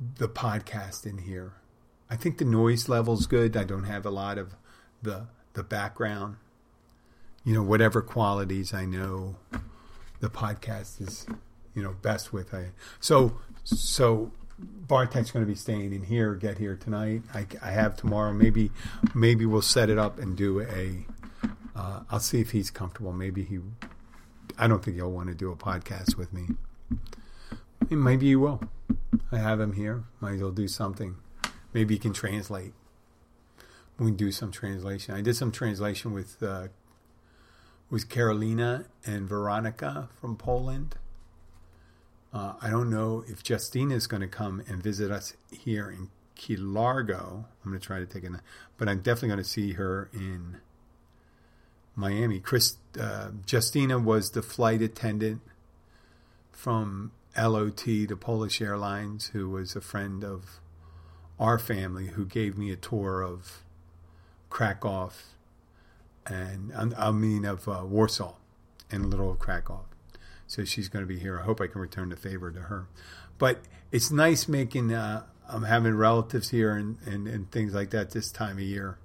the 0.00 0.28
podcast 0.28 1.06
in 1.06 1.18
here. 1.18 1.52
I 2.10 2.16
think 2.16 2.38
the 2.38 2.44
noise 2.44 2.88
level's 2.88 3.28
good. 3.28 3.56
I 3.56 3.62
don't 3.62 3.84
have 3.84 4.04
a 4.04 4.10
lot 4.10 4.38
of 4.38 4.56
the 5.00 5.28
the 5.52 5.62
background. 5.62 6.36
You 7.44 7.54
know, 7.54 7.62
whatever 7.62 8.02
qualities 8.02 8.74
I 8.74 8.86
know 8.86 9.36
the 10.18 10.28
podcast 10.28 11.00
is, 11.00 11.26
you 11.76 11.82
know, 11.84 11.94
best 12.02 12.32
with. 12.32 12.52
I 12.52 12.70
so 12.98 13.38
so 13.62 14.32
Bartek's 14.58 15.30
going 15.30 15.44
to 15.44 15.50
be 15.50 15.56
staying 15.56 15.92
in 15.92 16.02
here. 16.02 16.34
Get 16.34 16.58
here 16.58 16.76
tonight. 16.76 17.22
I, 17.34 17.46
I 17.62 17.70
have 17.70 17.96
tomorrow. 17.96 18.32
Maybe 18.32 18.70
maybe 19.14 19.44
we'll 19.44 19.62
set 19.62 19.90
it 19.90 19.98
up 19.98 20.18
and 20.18 20.36
do 20.36 20.60
a. 20.60 21.06
will 21.74 22.04
uh, 22.10 22.18
see 22.18 22.40
if 22.40 22.52
he's 22.52 22.70
comfortable. 22.70 23.12
Maybe 23.12 23.42
he. 23.44 23.58
I 24.58 24.66
don't 24.66 24.82
think 24.82 24.96
he'll 24.96 25.10
want 25.10 25.28
to 25.28 25.34
do 25.34 25.50
a 25.52 25.56
podcast 25.56 26.16
with 26.16 26.32
me. 26.32 26.48
Maybe 27.90 28.26
he 28.26 28.36
will. 28.36 28.62
I 29.30 29.38
have 29.38 29.60
him 29.60 29.74
here. 29.74 30.04
Maybe 30.20 30.36
as 30.36 30.42
well 30.42 30.50
do 30.50 30.68
something. 30.68 31.16
Maybe 31.74 31.94
he 31.94 31.98
can 31.98 32.14
translate. 32.14 32.72
We 33.98 34.06
can 34.06 34.16
do 34.16 34.32
some 34.32 34.50
translation. 34.50 35.14
I 35.14 35.20
did 35.20 35.36
some 35.36 35.52
translation 35.52 36.12
with 36.12 36.42
uh, 36.42 36.68
with 37.90 38.08
Carolina 38.08 38.86
and 39.04 39.28
Veronica 39.28 40.08
from 40.20 40.36
Poland 40.36 40.96
uh, 42.36 42.52
I 42.60 42.68
don't 42.68 42.90
know 42.90 43.24
if 43.26 43.48
Justina 43.48 43.94
is 43.94 44.06
going 44.06 44.20
to 44.20 44.28
come 44.28 44.62
and 44.68 44.82
visit 44.82 45.10
us 45.10 45.32
here 45.50 45.88
in 45.90 46.10
Key 46.34 46.56
Largo. 46.56 47.46
I'm 47.64 47.70
going 47.70 47.80
to 47.80 47.86
try 47.86 47.98
to 47.98 48.04
take 48.04 48.24
a, 48.24 48.40
but 48.76 48.90
I'm 48.90 48.98
definitely 48.98 49.28
going 49.28 49.38
to 49.38 49.44
see 49.44 49.72
her 49.72 50.10
in 50.12 50.58
Miami. 51.94 52.40
Chris, 52.40 52.76
uh, 53.00 53.30
Justina 53.50 53.98
was 53.98 54.32
the 54.32 54.42
flight 54.42 54.82
attendant 54.82 55.40
from 56.52 57.12
LOT, 57.38 57.84
the 57.84 58.18
Polish 58.20 58.60
Airlines, 58.60 59.28
who 59.28 59.48
was 59.48 59.74
a 59.74 59.80
friend 59.80 60.22
of 60.22 60.60
our 61.40 61.58
family, 61.58 62.08
who 62.08 62.26
gave 62.26 62.58
me 62.58 62.70
a 62.70 62.76
tour 62.76 63.22
of 63.22 63.62
Krakow 64.50 65.10
and 66.26 66.94
I 66.98 67.10
mean 67.12 67.46
of 67.46 67.66
uh, 67.66 67.80
Warsaw 67.86 68.34
and 68.90 69.06
a 69.06 69.08
Little 69.08 69.30
of 69.30 69.38
Krakow. 69.38 69.86
So 70.46 70.64
she's 70.64 70.88
going 70.88 71.04
to 71.04 71.08
be 71.08 71.18
here. 71.18 71.38
I 71.40 71.42
hope 71.42 71.60
I 71.60 71.66
can 71.66 71.80
return 71.80 72.08
the 72.08 72.16
favor 72.16 72.50
to 72.50 72.60
her. 72.60 72.86
But 73.38 73.60
it's 73.90 74.10
nice 74.10 74.48
making. 74.48 74.92
Uh, 74.92 75.24
I'm 75.48 75.64
having 75.64 75.94
relatives 75.94 76.50
here 76.50 76.72
and, 76.72 76.98
and, 77.06 77.26
and 77.28 77.50
things 77.50 77.74
like 77.74 77.90
that 77.90 78.10
this 78.10 78.30
time 78.30 78.56
of 78.56 78.62
year. 78.62 78.98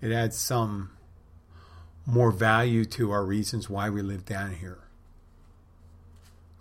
It 0.00 0.12
adds 0.12 0.36
some 0.36 0.90
more 2.06 2.30
value 2.30 2.84
to 2.84 3.10
our 3.10 3.24
reasons 3.24 3.68
why 3.68 3.90
we 3.90 4.02
live 4.02 4.24
down 4.24 4.54
here. 4.54 4.78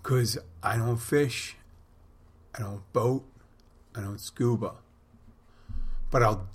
Because 0.02 0.38
I 0.64 0.78
don't 0.78 0.98
fish, 0.98 1.56
I 2.56 2.60
don't 2.60 2.92
boat, 2.94 3.26
I 3.96 4.02
don't 4.02 4.20
scuba. 4.20 4.76
But 6.12 6.24
I'll, 6.24 6.48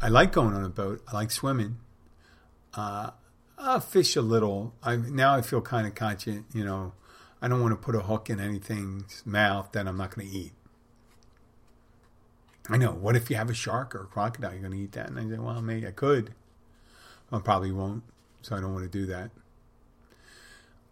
I 0.00 0.08
like 0.08 0.32
going 0.32 0.54
on 0.54 0.64
a 0.64 0.68
boat. 0.68 1.02
I 1.08 1.14
like 1.14 1.30
swimming. 1.30 1.78
Uh, 2.74 3.10
I 3.58 3.78
fish 3.80 4.16
a 4.16 4.22
little. 4.22 4.74
I 4.82 4.96
now 4.96 5.34
I 5.34 5.42
feel 5.42 5.60
kind 5.60 5.86
of 5.86 5.94
conscious. 5.94 6.40
You 6.52 6.64
know, 6.64 6.92
I 7.40 7.48
don't 7.48 7.60
want 7.60 7.72
to 7.72 7.76
put 7.76 7.94
a 7.94 8.00
hook 8.00 8.30
in 8.30 8.40
anything's 8.40 9.22
mouth 9.26 9.72
that 9.72 9.86
I'm 9.86 9.96
not 9.96 10.14
going 10.14 10.28
to 10.28 10.34
eat. 10.34 10.52
I 12.68 12.76
know. 12.76 12.92
What 12.92 13.14
if 13.14 13.30
you 13.30 13.36
have 13.36 13.50
a 13.50 13.54
shark 13.54 13.94
or 13.94 14.02
a 14.02 14.06
crocodile? 14.06 14.52
You're 14.52 14.60
going 14.60 14.72
to 14.72 14.78
eat 14.78 14.92
that? 14.92 15.08
And 15.08 15.18
I 15.18 15.22
say, 15.22 15.38
well, 15.38 15.60
maybe 15.62 15.86
I 15.86 15.92
could. 15.92 16.34
I 17.30 17.38
probably 17.40 17.72
won't, 17.72 18.02
so 18.42 18.56
I 18.56 18.60
don't 18.60 18.72
want 18.72 18.90
to 18.90 18.98
do 18.98 19.06
that. 19.06 19.30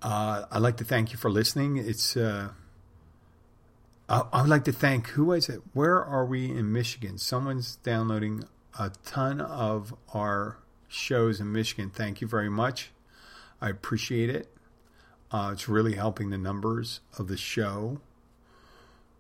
Uh, 0.03 0.45
I'd 0.51 0.59
like 0.59 0.77
to 0.79 0.85
thank 0.85 1.13
you 1.13 1.19
for 1.19 1.31
listening. 1.31 1.77
It's. 1.77 2.17
Uh, 2.17 2.51
I, 4.09 4.23
I 4.33 4.43
would 4.43 4.51
like 4.51 4.65
to 4.65 4.73
thank 4.73 5.09
who 5.09 5.33
is 5.33 5.49
it? 5.49 5.63
Where 5.73 6.05
are 6.05 6.27
we 6.27 6.51
in 6.51 6.73
Michigan? 6.73 7.19
Someone's 7.19 7.77
downloading 7.77 8.45
a 8.79 8.91
ton 9.05 9.41
of 9.41 9.95
our 10.13 10.59
shows 10.89 11.41
in 11.41 11.53
Michigan. 11.53 11.91
Thank 11.91 12.21
you 12.21 12.27
very 12.27 12.51
much. 12.51 12.91
I 13.61 13.71
appreciate 13.71 14.29
it. 14.29 14.54
Uh, 15.35 15.51
it's 15.51 15.69
really 15.69 15.95
helping 15.95 16.31
the 16.31 16.39
numbers 16.39 17.01
of 17.19 17.27
the 17.27 17.37
show. 17.37 18.01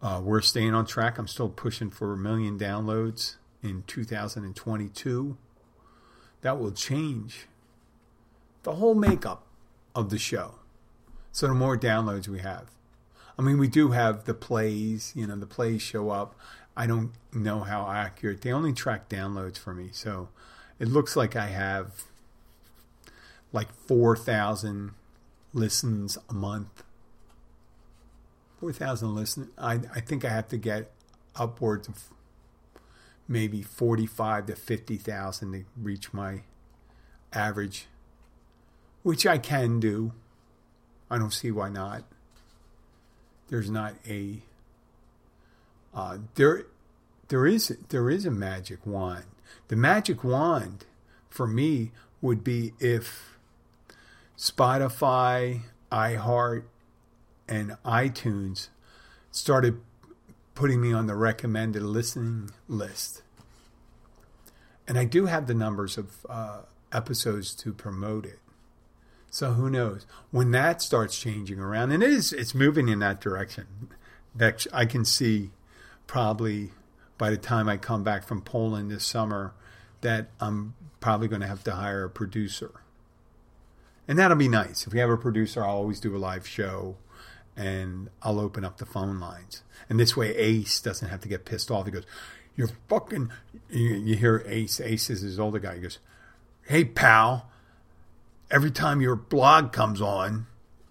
Uh, 0.00 0.20
we're 0.22 0.40
staying 0.40 0.72
on 0.72 0.86
track. 0.86 1.18
I'm 1.18 1.26
still 1.26 1.48
pushing 1.48 1.90
for 1.90 2.12
a 2.12 2.16
million 2.16 2.56
downloads 2.56 3.34
in 3.64 3.82
2022. 3.88 5.36
That 6.42 6.60
will 6.60 6.70
change 6.70 7.48
the 8.62 8.76
whole 8.76 8.94
makeup 8.94 9.44
of 9.92 10.10
the 10.10 10.18
show. 10.18 10.54
So 11.32 11.48
the 11.48 11.54
more 11.54 11.76
downloads 11.76 12.28
we 12.28 12.38
have. 12.38 12.70
I 13.36 13.42
mean, 13.42 13.58
we 13.58 13.66
do 13.66 13.90
have 13.90 14.24
the 14.24 14.34
plays, 14.34 15.12
you 15.16 15.26
know, 15.26 15.34
the 15.34 15.46
plays 15.46 15.82
show 15.82 16.10
up. 16.10 16.36
I 16.76 16.86
don't 16.86 17.10
know 17.32 17.62
how 17.62 17.90
accurate. 17.90 18.42
They 18.42 18.52
only 18.52 18.72
track 18.72 19.08
downloads 19.08 19.58
for 19.58 19.74
me. 19.74 19.88
So 19.90 20.28
it 20.78 20.86
looks 20.86 21.16
like 21.16 21.34
I 21.34 21.48
have 21.48 22.04
like 23.52 23.72
4,000 23.72 24.92
listens 25.54 26.18
a 26.28 26.34
month. 26.34 26.82
4,000 28.60 29.14
listens. 29.14 29.48
I, 29.56 29.80
I 29.94 30.00
think 30.00 30.24
I 30.24 30.28
have 30.28 30.48
to 30.48 30.58
get 30.58 30.90
upwards 31.34 31.88
of 31.88 32.04
maybe 33.26 33.62
45 33.62 34.46
to 34.46 34.56
50,000 34.56 35.52
to 35.52 35.64
reach 35.80 36.12
my 36.12 36.42
average, 37.32 37.86
which 39.02 39.26
I 39.26 39.38
can 39.38 39.80
do. 39.80 40.12
I 41.10 41.18
don't 41.18 41.32
see 41.32 41.50
why 41.50 41.68
not. 41.68 42.04
There's 43.48 43.70
not 43.70 43.94
a 44.06 44.42
uh, 45.94 46.18
there 46.34 46.66
there 47.28 47.46
is 47.46 47.76
there 47.90 48.10
is 48.10 48.26
a 48.26 48.30
magic 48.30 48.84
wand 48.84 49.26
the 49.68 49.76
magic 49.76 50.24
wand 50.24 50.84
for 51.28 51.46
me 51.46 51.92
would 52.20 52.42
be 52.42 52.72
if 52.80 53.33
Spotify, 54.36 55.62
iHeart, 55.90 56.64
and 57.48 57.76
iTunes 57.84 58.68
started 59.30 59.80
putting 60.54 60.80
me 60.80 60.92
on 60.92 61.06
the 61.06 61.14
recommended 61.16 61.82
listening 61.82 62.50
list. 62.68 63.22
And 64.86 64.98
I 64.98 65.04
do 65.04 65.26
have 65.26 65.46
the 65.46 65.54
numbers 65.54 65.96
of 65.96 66.26
uh, 66.28 66.60
episodes 66.92 67.54
to 67.56 67.72
promote 67.72 68.26
it. 68.26 68.38
So 69.30 69.52
who 69.54 69.68
knows 69.68 70.06
when 70.30 70.52
that 70.52 70.80
starts 70.80 71.18
changing 71.18 71.58
around, 71.58 71.90
and 71.90 72.02
it 72.02 72.10
is 72.10 72.32
it's 72.32 72.54
moving 72.54 72.88
in 72.88 73.00
that 73.00 73.20
direction. 73.20 73.88
That 74.32 74.66
I 74.72 74.84
can 74.84 75.04
see 75.04 75.50
probably 76.06 76.70
by 77.18 77.30
the 77.30 77.36
time 77.36 77.68
I 77.68 77.76
come 77.76 78.04
back 78.04 78.26
from 78.26 78.42
Poland 78.42 78.90
this 78.90 79.04
summer 79.04 79.54
that 80.02 80.28
I'm 80.40 80.74
probably 81.00 81.28
going 81.28 81.40
to 81.40 81.46
have 81.46 81.64
to 81.64 81.72
hire 81.72 82.04
a 82.04 82.10
producer. 82.10 82.72
And 84.06 84.18
that'll 84.18 84.36
be 84.36 84.48
nice. 84.48 84.86
If 84.86 84.92
we 84.92 84.98
have 84.98 85.10
a 85.10 85.16
producer, 85.16 85.64
I'll 85.64 85.76
always 85.76 86.00
do 86.00 86.14
a 86.14 86.18
live 86.18 86.46
show 86.46 86.96
and 87.56 88.10
I'll 88.22 88.40
open 88.40 88.64
up 88.64 88.78
the 88.78 88.86
phone 88.86 89.18
lines. 89.18 89.62
And 89.88 89.98
this 89.98 90.16
way, 90.16 90.34
Ace 90.36 90.80
doesn't 90.80 91.08
have 91.08 91.20
to 91.20 91.28
get 91.28 91.44
pissed 91.44 91.70
off. 91.70 91.86
He 91.86 91.92
goes, 91.92 92.06
You're 92.56 92.70
fucking. 92.88 93.30
You, 93.70 94.16
hear 94.16 94.44
Ace. 94.46 94.80
Ace 94.80 95.10
is 95.10 95.22
his 95.22 95.38
older 95.38 95.58
guy. 95.58 95.76
He 95.76 95.80
goes, 95.80 95.98
Hey, 96.66 96.84
pal, 96.84 97.50
every 98.50 98.70
time 98.70 99.00
your 99.00 99.16
blog 99.16 99.72
comes 99.72 100.00
on, 100.00 100.46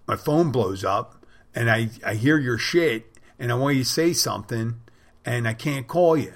my 0.06 0.16
phone 0.16 0.52
blows 0.52 0.84
up 0.84 1.24
and 1.54 1.70
I, 1.70 1.90
I 2.04 2.14
hear 2.14 2.38
your 2.38 2.58
shit 2.58 3.06
and 3.38 3.50
I 3.50 3.54
want 3.54 3.76
you 3.76 3.84
to 3.84 3.88
say 3.88 4.12
something 4.12 4.80
and 5.24 5.48
I 5.48 5.54
can't 5.54 5.86
call 5.86 6.16
you. 6.16 6.34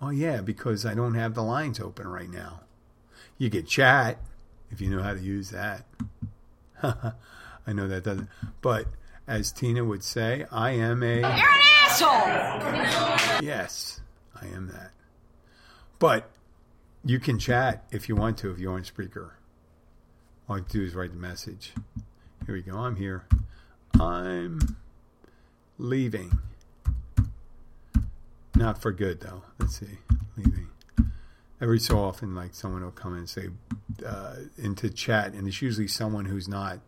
Oh, 0.00 0.10
yeah, 0.10 0.40
because 0.40 0.84
I 0.84 0.94
don't 0.94 1.14
have 1.14 1.34
the 1.34 1.42
lines 1.42 1.80
open 1.80 2.06
right 2.06 2.30
now. 2.30 2.60
You 3.38 3.50
can 3.50 3.66
chat 3.66 4.18
if 4.70 4.80
you 4.80 4.90
know 4.90 5.02
how 5.02 5.14
to 5.14 5.20
use 5.20 5.50
that. 5.50 5.84
I 6.82 7.72
know 7.72 7.88
that 7.88 8.04
doesn't. 8.04 8.28
But 8.60 8.86
as 9.26 9.52
Tina 9.52 9.84
would 9.84 10.02
say, 10.02 10.46
I 10.52 10.70
am 10.70 11.02
a. 11.02 11.16
You're 11.16 11.26
an 11.26 11.40
asshole! 11.82 13.46
Yes, 13.46 14.00
I 14.40 14.46
am 14.46 14.68
that. 14.68 14.92
But 15.98 16.30
you 17.04 17.18
can 17.18 17.38
chat 17.38 17.84
if 17.90 18.08
you 18.08 18.16
want 18.16 18.38
to, 18.38 18.50
if 18.50 18.58
you're 18.58 18.74
on 18.74 18.82
Spreaker. 18.82 19.30
All 20.48 20.56
I 20.56 20.60
do 20.60 20.82
is 20.82 20.94
write 20.94 21.10
the 21.10 21.18
message. 21.18 21.72
Here 22.44 22.54
we 22.54 22.62
go. 22.62 22.76
I'm 22.76 22.96
here. 22.96 23.24
I'm 23.98 24.76
leaving. 25.78 26.38
Not 28.54 28.80
for 28.80 28.92
good 28.92 29.20
though. 29.20 29.42
Let's 29.58 29.78
see. 29.78 29.98
Leaving. 30.36 30.68
Every 31.60 31.80
so 31.80 31.98
often, 31.98 32.34
like 32.34 32.54
someone 32.54 32.82
will 32.82 32.90
come 32.90 33.14
and 33.14 33.28
say 33.28 33.48
uh, 34.04 34.36
into 34.58 34.90
chat, 34.90 35.32
and 35.32 35.48
it's 35.48 35.62
usually 35.62 35.88
someone 35.88 36.26
who's 36.26 36.48
not 36.48 36.80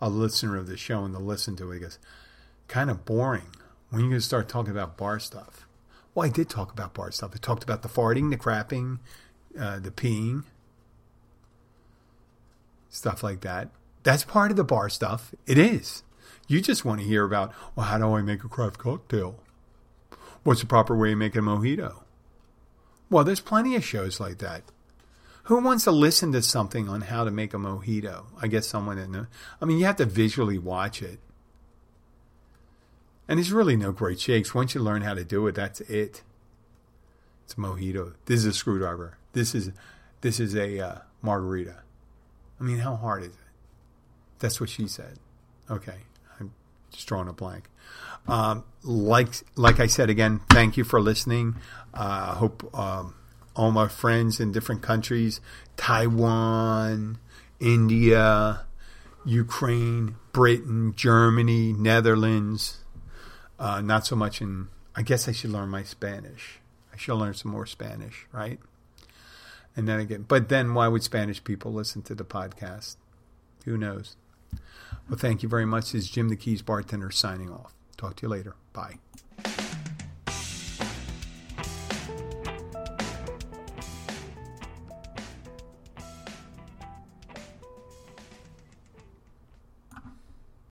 a 0.00 0.08
listener 0.08 0.56
of 0.56 0.66
the 0.66 0.76
show, 0.76 1.04
and 1.04 1.14
they'll 1.14 1.20
listen 1.20 1.54
to 1.56 1.70
it. 1.70 1.74
He 1.74 1.80
goes, 1.80 1.98
"Kind 2.66 2.90
of 2.90 3.04
boring. 3.04 3.54
When 3.90 4.04
you 4.04 4.10
to 4.10 4.20
start 4.20 4.48
talking 4.48 4.70
about 4.70 4.96
bar 4.96 5.18
stuff?" 5.18 5.66
Well, 6.14 6.26
I 6.26 6.30
did 6.30 6.48
talk 6.48 6.72
about 6.72 6.94
bar 6.94 7.10
stuff. 7.10 7.32
I 7.34 7.38
talked 7.38 7.62
about 7.62 7.82
the 7.82 7.88
farting, 7.88 8.30
the 8.30 8.36
crapping, 8.36 8.98
uh, 9.58 9.78
the 9.78 9.90
peeing, 9.90 10.44
stuff 12.88 13.22
like 13.22 13.42
that. 13.42 13.68
That's 14.02 14.24
part 14.24 14.50
of 14.50 14.56
the 14.56 14.64
bar 14.64 14.88
stuff. 14.88 15.34
It 15.46 15.58
is. 15.58 16.02
You 16.48 16.60
just 16.60 16.84
want 16.84 17.00
to 17.00 17.06
hear 17.06 17.24
about, 17.24 17.52
well, 17.76 17.86
how 17.86 17.98
do 17.98 18.14
I 18.14 18.22
make 18.22 18.42
a 18.42 18.48
craft 18.48 18.78
cocktail? 18.78 19.38
What's 20.42 20.60
the 20.60 20.66
proper 20.66 20.96
way 20.96 21.12
of 21.12 21.18
making 21.18 21.40
a 21.40 21.42
mojito? 21.44 22.02
Well, 23.10 23.24
there's 23.24 23.40
plenty 23.40 23.74
of 23.74 23.84
shows 23.84 24.20
like 24.20 24.38
that. 24.38 24.62
Who 25.44 25.60
wants 25.60 25.84
to 25.84 25.90
listen 25.90 26.30
to 26.32 26.42
something 26.42 26.88
on 26.88 27.02
how 27.02 27.24
to 27.24 27.30
make 27.30 27.52
a 27.52 27.56
mojito? 27.56 28.26
I 28.40 28.46
guess 28.46 28.68
someone 28.68 28.96
that 28.96 29.10
knows. 29.10 29.26
I 29.60 29.64
mean, 29.64 29.78
you 29.78 29.86
have 29.86 29.96
to 29.96 30.04
visually 30.04 30.58
watch 30.58 31.02
it. 31.02 31.18
And 33.26 33.38
there's 33.38 33.52
really 33.52 33.76
no 33.76 33.90
great 33.90 34.20
shakes. 34.20 34.54
Once 34.54 34.74
you 34.74 34.80
learn 34.80 35.02
how 35.02 35.14
to 35.14 35.24
do 35.24 35.46
it, 35.48 35.56
that's 35.56 35.80
it. 35.82 36.22
It's 37.44 37.54
a 37.54 37.56
mojito. 37.56 38.14
This 38.26 38.40
is 38.40 38.46
a 38.46 38.52
screwdriver. 38.52 39.18
This 39.32 39.54
is 39.54 39.72
this 40.20 40.38
is 40.38 40.54
a 40.54 40.78
uh, 40.78 40.98
margarita. 41.22 41.82
I 42.60 42.62
mean, 42.62 42.78
how 42.78 42.94
hard 42.94 43.22
is 43.22 43.28
it? 43.28 43.34
That's 44.38 44.60
what 44.60 44.68
she 44.68 44.86
said. 44.86 45.18
Okay, 45.70 45.96
I'm 46.38 46.52
just 46.92 47.06
drawing 47.08 47.28
a 47.28 47.32
blank. 47.32 47.64
Um, 48.28 48.64
like 48.82 49.28
like 49.56 49.80
I 49.80 49.86
said 49.86 50.10
again, 50.10 50.40
thank 50.50 50.76
you 50.76 50.84
for 50.84 51.00
listening. 51.00 51.56
I 51.92 52.30
uh, 52.30 52.34
hope 52.36 52.78
um, 52.78 53.14
all 53.56 53.72
my 53.72 53.88
friends 53.88 54.40
in 54.40 54.52
different 54.52 54.82
countries, 54.82 55.40
Taiwan, 55.76 57.18
India, 57.58 58.66
Ukraine, 59.24 60.16
Britain, 60.32 60.94
Germany, 60.96 61.72
Netherlands. 61.72 62.84
Uh, 63.58 63.80
not 63.80 64.06
so 64.06 64.16
much 64.16 64.40
in. 64.40 64.68
I 64.94 65.02
guess 65.02 65.28
I 65.28 65.32
should 65.32 65.50
learn 65.50 65.68
my 65.68 65.82
Spanish. 65.82 66.60
I 66.92 66.96
should 66.96 67.14
learn 67.14 67.34
some 67.34 67.52
more 67.52 67.66
Spanish, 67.66 68.26
right? 68.32 68.58
And 69.76 69.88
then 69.88 70.00
again, 70.00 70.24
but 70.26 70.48
then 70.48 70.74
why 70.74 70.88
would 70.88 71.02
Spanish 71.02 71.42
people 71.42 71.72
listen 71.72 72.02
to 72.02 72.14
the 72.14 72.24
podcast? 72.24 72.96
Who 73.64 73.76
knows? 73.76 74.16
Well, 75.10 75.18
thank 75.18 75.42
you 75.42 75.48
very 75.48 75.66
much. 75.66 75.90
This 75.90 76.04
is 76.04 76.10
Jim 76.10 76.28
the 76.28 76.36
Keys 76.36 76.62
bartender 76.62 77.10
signing 77.10 77.50
off. 77.50 77.74
Talk 77.96 78.14
to 78.16 78.22
you 78.22 78.28
later. 78.28 78.54
Bye. 78.72 78.98